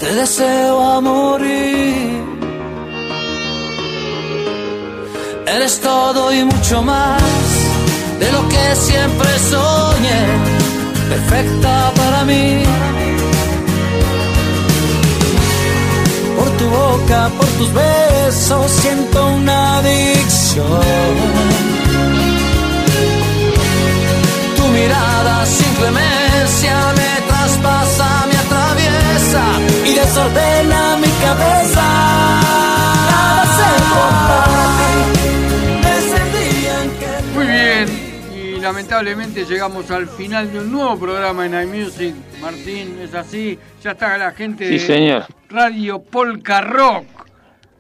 Te 0.10 0.16
deseo 0.16 0.82
a 0.82 1.02
morir. 1.02 2.24
Eres 5.46 5.80
todo 5.82 6.34
y 6.34 6.44
mucho 6.46 6.82
más 6.82 7.22
de 8.20 8.32
lo 8.32 8.42
que 8.50 8.76
siempre 8.76 9.30
soñé, 9.38 10.22
perfecta 11.10 11.92
para 11.96 12.26
mí. 12.26 12.64
Por 16.38 16.50
tu 16.58 16.66
boca, 16.70 17.30
por 17.38 17.48
tus 17.60 17.72
besos, 17.72 18.72
siento 18.82 19.28
una 19.28 19.78
adicción. 19.78 21.14
Tu 24.58 24.68
mirada 24.70 25.46
sin 25.46 25.72
clemencia 25.76 26.76
me 26.98 27.28
traspasa, 27.28 28.26
me 28.32 28.39
y 29.86 29.94
desordena 29.94 30.98
mi 30.98 31.08
cabeza. 31.24 31.82
Nada 33.12 33.46
se 33.46 33.84
compara 33.84 34.64
a 34.64 35.14
ti, 35.14 35.30
desde 35.84 36.18
el 36.18 36.62
día 36.62 36.84
en 36.84 36.90
que 36.98 37.34
Muy 37.36 37.46
bien, 37.48 37.88
y 38.58 38.60
lamentablemente 38.60 39.46
llegamos 39.46 39.92
al 39.92 40.08
final 40.08 40.52
de 40.52 40.60
un 40.60 40.72
nuevo 40.72 40.98
programa 40.98 41.46
en 41.46 41.54
iMusic. 41.62 42.16
Martín, 42.42 42.98
es 43.04 43.14
así, 43.14 43.60
ya 43.84 43.92
está 43.92 44.18
la 44.18 44.32
gente 44.32 44.66
Sí, 44.68 44.74
de 44.74 44.80
señor. 44.80 45.26
Radio 45.50 46.02
Polka 46.02 46.62
Rock 46.62 47.06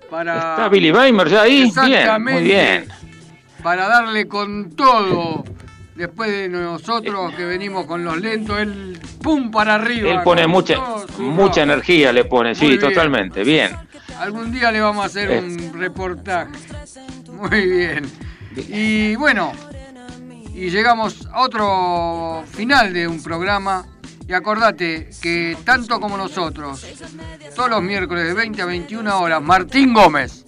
para, 0.10 0.38
¿Está 0.38 0.70
Billy 0.70 0.92
Weimer 0.92 1.30
ya 1.30 1.42
ahí? 1.44 1.64
Bien, 1.64 1.74
muy 1.76 1.92
Exactamente. 1.94 2.42
bien. 2.44 2.88
para 3.64 3.88
darle 3.88 4.28
con 4.28 4.72
todo. 4.76 5.44
Después 6.00 6.32
de 6.32 6.48
nosotros 6.48 7.36
que 7.36 7.44
venimos 7.44 7.86
con 7.86 8.06
los 8.06 8.18
lentos, 8.22 8.58
él 8.58 8.98
pum 9.22 9.52
para 9.52 9.76
arriba. 9.76 10.10
Él 10.10 10.22
pone 10.24 10.48
mucha, 10.48 10.78
mucha 11.18 11.64
energía, 11.64 12.14
le 12.14 12.24
pone, 12.24 12.52
Muy 12.52 12.56
sí, 12.56 12.68
bien. 12.68 12.80
totalmente, 12.80 13.44
bien. 13.44 13.76
Algún 14.18 14.50
día 14.50 14.72
le 14.72 14.80
vamos 14.80 15.04
a 15.04 15.08
hacer 15.08 15.44
un 15.44 15.74
reportaje. 15.78 16.52
Muy 17.34 17.66
bien. 17.66 18.10
Y 18.56 19.18
bueno, 19.18 19.52
y 20.54 20.70
llegamos 20.70 21.28
a 21.34 21.42
otro 21.42 22.46
final 22.50 22.94
de 22.94 23.06
un 23.06 23.22
programa. 23.22 23.86
Y 24.26 24.32
acordate 24.32 25.10
que 25.22 25.58
tanto 25.66 26.00
como 26.00 26.16
nosotros, 26.16 26.86
todos 27.54 27.70
los 27.70 27.82
miércoles 27.82 28.26
de 28.26 28.34
20 28.36 28.62
a 28.62 28.66
21 28.68 29.20
horas, 29.20 29.42
Martín 29.42 29.94
Gómez. 29.94 30.46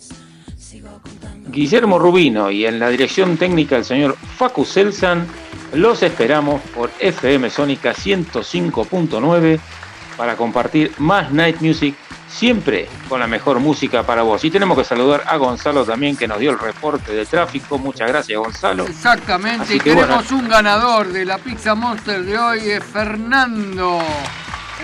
Guillermo 1.51 1.99
Rubino 1.99 2.49
y 2.49 2.65
en 2.65 2.79
la 2.79 2.89
dirección 2.89 3.37
técnica 3.37 3.75
el 3.77 3.85
señor 3.85 4.17
Facu 4.37 4.63
Selsan, 4.65 5.27
los 5.73 6.01
esperamos 6.01 6.61
por 6.73 6.89
FM 6.99 7.49
Sónica 7.49 7.93
105.9 7.93 9.59
para 10.17 10.35
compartir 10.35 10.93
más 10.97 11.31
Night 11.31 11.59
Music, 11.61 11.95
siempre 12.29 12.87
con 13.09 13.19
la 13.19 13.27
mejor 13.27 13.59
música 13.59 14.03
para 14.03 14.21
vos. 14.21 14.43
Y 14.45 14.51
tenemos 14.51 14.77
que 14.77 14.83
saludar 14.83 15.23
a 15.27 15.35
Gonzalo 15.37 15.83
también 15.83 16.15
que 16.15 16.27
nos 16.27 16.39
dio 16.39 16.51
el 16.51 16.59
reporte 16.59 17.13
de 17.13 17.25
tráfico. 17.25 17.77
Muchas 17.77 18.07
gracias 18.07 18.37
Gonzalo. 18.39 18.85
Exactamente, 18.85 19.63
Así 19.63 19.75
y 19.75 19.79
tenemos 19.79 20.29
bueno. 20.29 20.43
un 20.43 20.49
ganador 20.49 21.07
de 21.11 21.25
la 21.25 21.37
Pizza 21.37 21.75
Monster 21.75 22.23
de 22.23 22.37
hoy, 22.37 22.59
es 22.69 22.83
Fernando, 22.83 23.99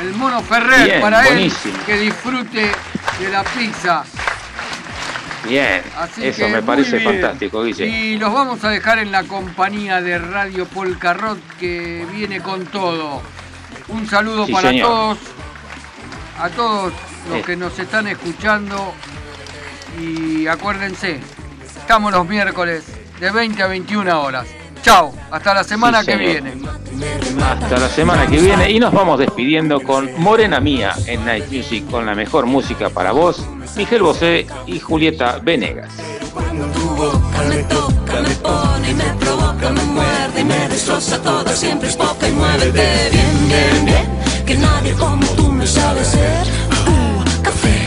el 0.01 0.13
mono 0.15 0.41
Ferrer, 0.41 0.85
Bien, 0.85 1.01
para 1.01 1.23
buenísimo. 1.23 1.75
él 1.77 1.85
que 1.85 1.97
disfrute 1.97 2.71
de 3.19 3.29
la 3.29 3.43
pizza. 3.43 4.03
Bien, 5.47 5.81
Así 5.97 6.25
eso 6.27 6.47
me 6.49 6.61
parece 6.61 6.99
fantástico, 6.99 7.63
Guille. 7.63 7.87
Y 7.87 8.17
los 8.17 8.33
vamos 8.33 8.63
a 8.63 8.69
dejar 8.69 8.99
en 8.99 9.11
la 9.11 9.23
compañía 9.23 10.01
de 10.01 10.17
Radio 10.19 10.65
Polcarrot 10.65 11.39
que 11.57 12.05
viene 12.13 12.41
con 12.41 12.65
todo. 12.65 13.21
Un 13.87 14.07
saludo 14.07 14.45
Sí, 14.45 14.51
para 14.51 14.69
señor. 14.69 14.87
todos, 14.87 15.17
a 16.39 16.49
todos 16.49 16.93
los 17.29 17.37
Eh. 17.39 17.43
que 17.45 17.55
nos 17.55 17.77
están 17.79 18.07
escuchando. 18.07 18.93
Y 19.99 20.47
acuérdense, 20.47 21.19
estamos 21.77 22.11
los 22.11 22.27
miércoles 22.27 22.83
de 23.19 23.31
20 23.31 23.63
a 23.63 23.67
21 23.67 24.21
horas. 24.21 24.47
Chao, 24.83 25.13
hasta 25.31 25.53
la 25.53 25.63
semana 25.63 26.01
Sí, 26.01 26.07
que 26.07 26.17
señor. 26.17 26.31
viene. 26.43 26.53
Hasta 27.41 27.79
la 27.79 27.89
semana 27.89 28.27
que 28.27 28.39
viene 28.39 28.71
y 28.71 28.79
nos 28.79 28.93
vamos 28.93 29.19
despidiendo 29.19 29.81
con 29.81 30.09
Morena 30.17 30.59
Mía 30.59 30.93
en 31.05 31.25
Night 31.25 31.45
Music 31.51 31.89
con 31.89 32.05
la 32.05 32.15
mejor 32.15 32.45
música 32.45 32.89
para 32.89 33.11
vos, 33.11 33.45
Miguel 33.75 34.03
Bosé 34.03 34.47
y 34.65 34.79
Julieta 34.79 35.39
Venegas. 35.39 35.93
Que 44.45 44.55
nadie 44.55 44.93
como 44.93 45.27
tú 45.35 45.51
me 45.51 45.67
sabe 45.67 45.99
hacer. 45.99 46.47
Uh, 46.87 47.43
café. 47.43 47.86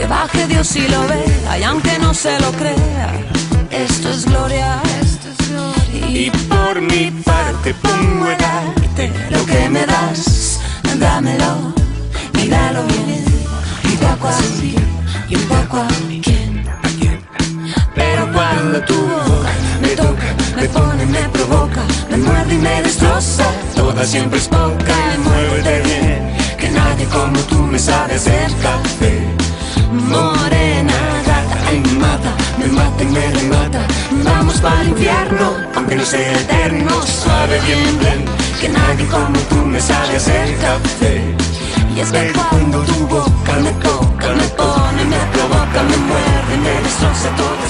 Que 0.00 0.06
baje 0.06 0.46
Dios 0.46 0.74
y 0.76 0.88
lo 0.88 1.06
vea, 1.08 1.58
y 1.58 1.62
aunque 1.62 1.98
no 1.98 2.14
se 2.14 2.40
lo 2.40 2.50
crea, 2.52 3.12
esto 3.70 4.08
es 4.08 4.24
gloria, 4.24 4.80
esto 4.98 5.28
es 5.28 5.50
gloria. 5.50 6.08
Y 6.08 6.30
por 6.30 6.80
mi 6.80 7.10
parte 7.10 7.74
pongo 7.74 8.24
a 8.24 8.34
darte 8.34 9.12
lo 9.28 9.44
que 9.44 9.68
me 9.68 9.84
das, 9.84 10.58
dámelo, 10.98 11.74
y 12.32 12.48
dalo 12.48 12.82
bien, 12.84 13.24
y 13.84 13.96
poco 13.98 14.28
a 14.28 14.38
ti, 14.58 14.74
y 15.28 15.36
un 15.36 15.42
poco 15.42 15.76
a 15.76 15.88
quién. 16.22 16.64
Pero 17.94 18.32
cuando 18.32 18.80
tu 18.80 18.94
boca 18.94 19.52
me 19.82 19.88
toca, 19.88 20.34
me 20.56 20.68
pone, 20.68 21.04
me 21.04 21.28
provoca, 21.28 21.82
me 22.10 22.16
muerde 22.16 22.54
y 22.54 22.58
me 22.58 22.82
destroza, 22.84 23.44
toda 23.76 24.06
siempre 24.06 24.38
es 24.38 24.48
poca 24.48 24.96
y 25.14 25.18
muévete 25.18 25.82
bien, 25.82 26.56
que 26.56 26.70
nadie 26.70 27.04
como 27.04 27.38
tú 27.40 27.58
me 27.66 27.78
sabe 27.78 28.14
hacer 28.14 28.50
café. 28.62 29.39
Morena, 29.90 30.94
gata, 31.26 31.58
ay 31.68 31.80
me 31.80 31.92
mata, 31.94 32.32
me 32.58 32.66
mata 32.68 33.02
y 33.02 33.06
me 33.06 33.30
remata. 33.32 33.86
Vamos 34.24 34.60
para 34.60 34.82
el 34.82 34.90
infierno, 34.90 35.56
aunque 35.74 35.96
no 35.96 36.04
sea 36.04 36.32
eterno. 36.40 37.02
Suave, 37.02 37.60
bien, 37.66 37.98
bien, 37.98 38.24
que 38.60 38.68
nadie 38.68 39.06
como 39.06 39.38
tú 39.48 39.56
me 39.66 39.80
sabe 39.80 40.16
hacer 40.16 40.56
café. 40.58 41.34
Y 41.96 42.00
es 42.00 42.12
que 42.12 42.32
cuando 42.32 42.82
tu 42.82 43.06
boca 43.08 43.56
me 43.60 43.72
toca, 43.82 44.28
me 44.28 44.44
pone, 44.50 45.04
me 45.06 45.18
provoca, 45.32 45.82
me 45.82 45.96
muerde, 45.96 46.56
me 46.62 46.82
destroza 46.82 47.28
todo 47.36 47.60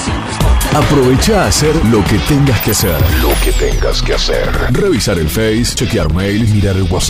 poca. 0.40 0.78
Aprovecha 0.78 1.44
a 1.44 1.48
hacer 1.48 1.74
lo 1.86 2.04
que 2.04 2.18
tengas 2.28 2.60
que 2.60 2.70
hacer. 2.72 2.96
Lo 3.22 3.32
que 3.42 3.52
tengas 3.52 4.02
que 4.02 4.14
hacer. 4.14 4.48
Revisar 4.70 5.18
el 5.18 5.28
Face, 5.28 5.74
chequear 5.74 6.12
mail, 6.12 6.46
mirar 6.48 6.76
el 6.76 6.82
WhatsApp. 6.84 7.08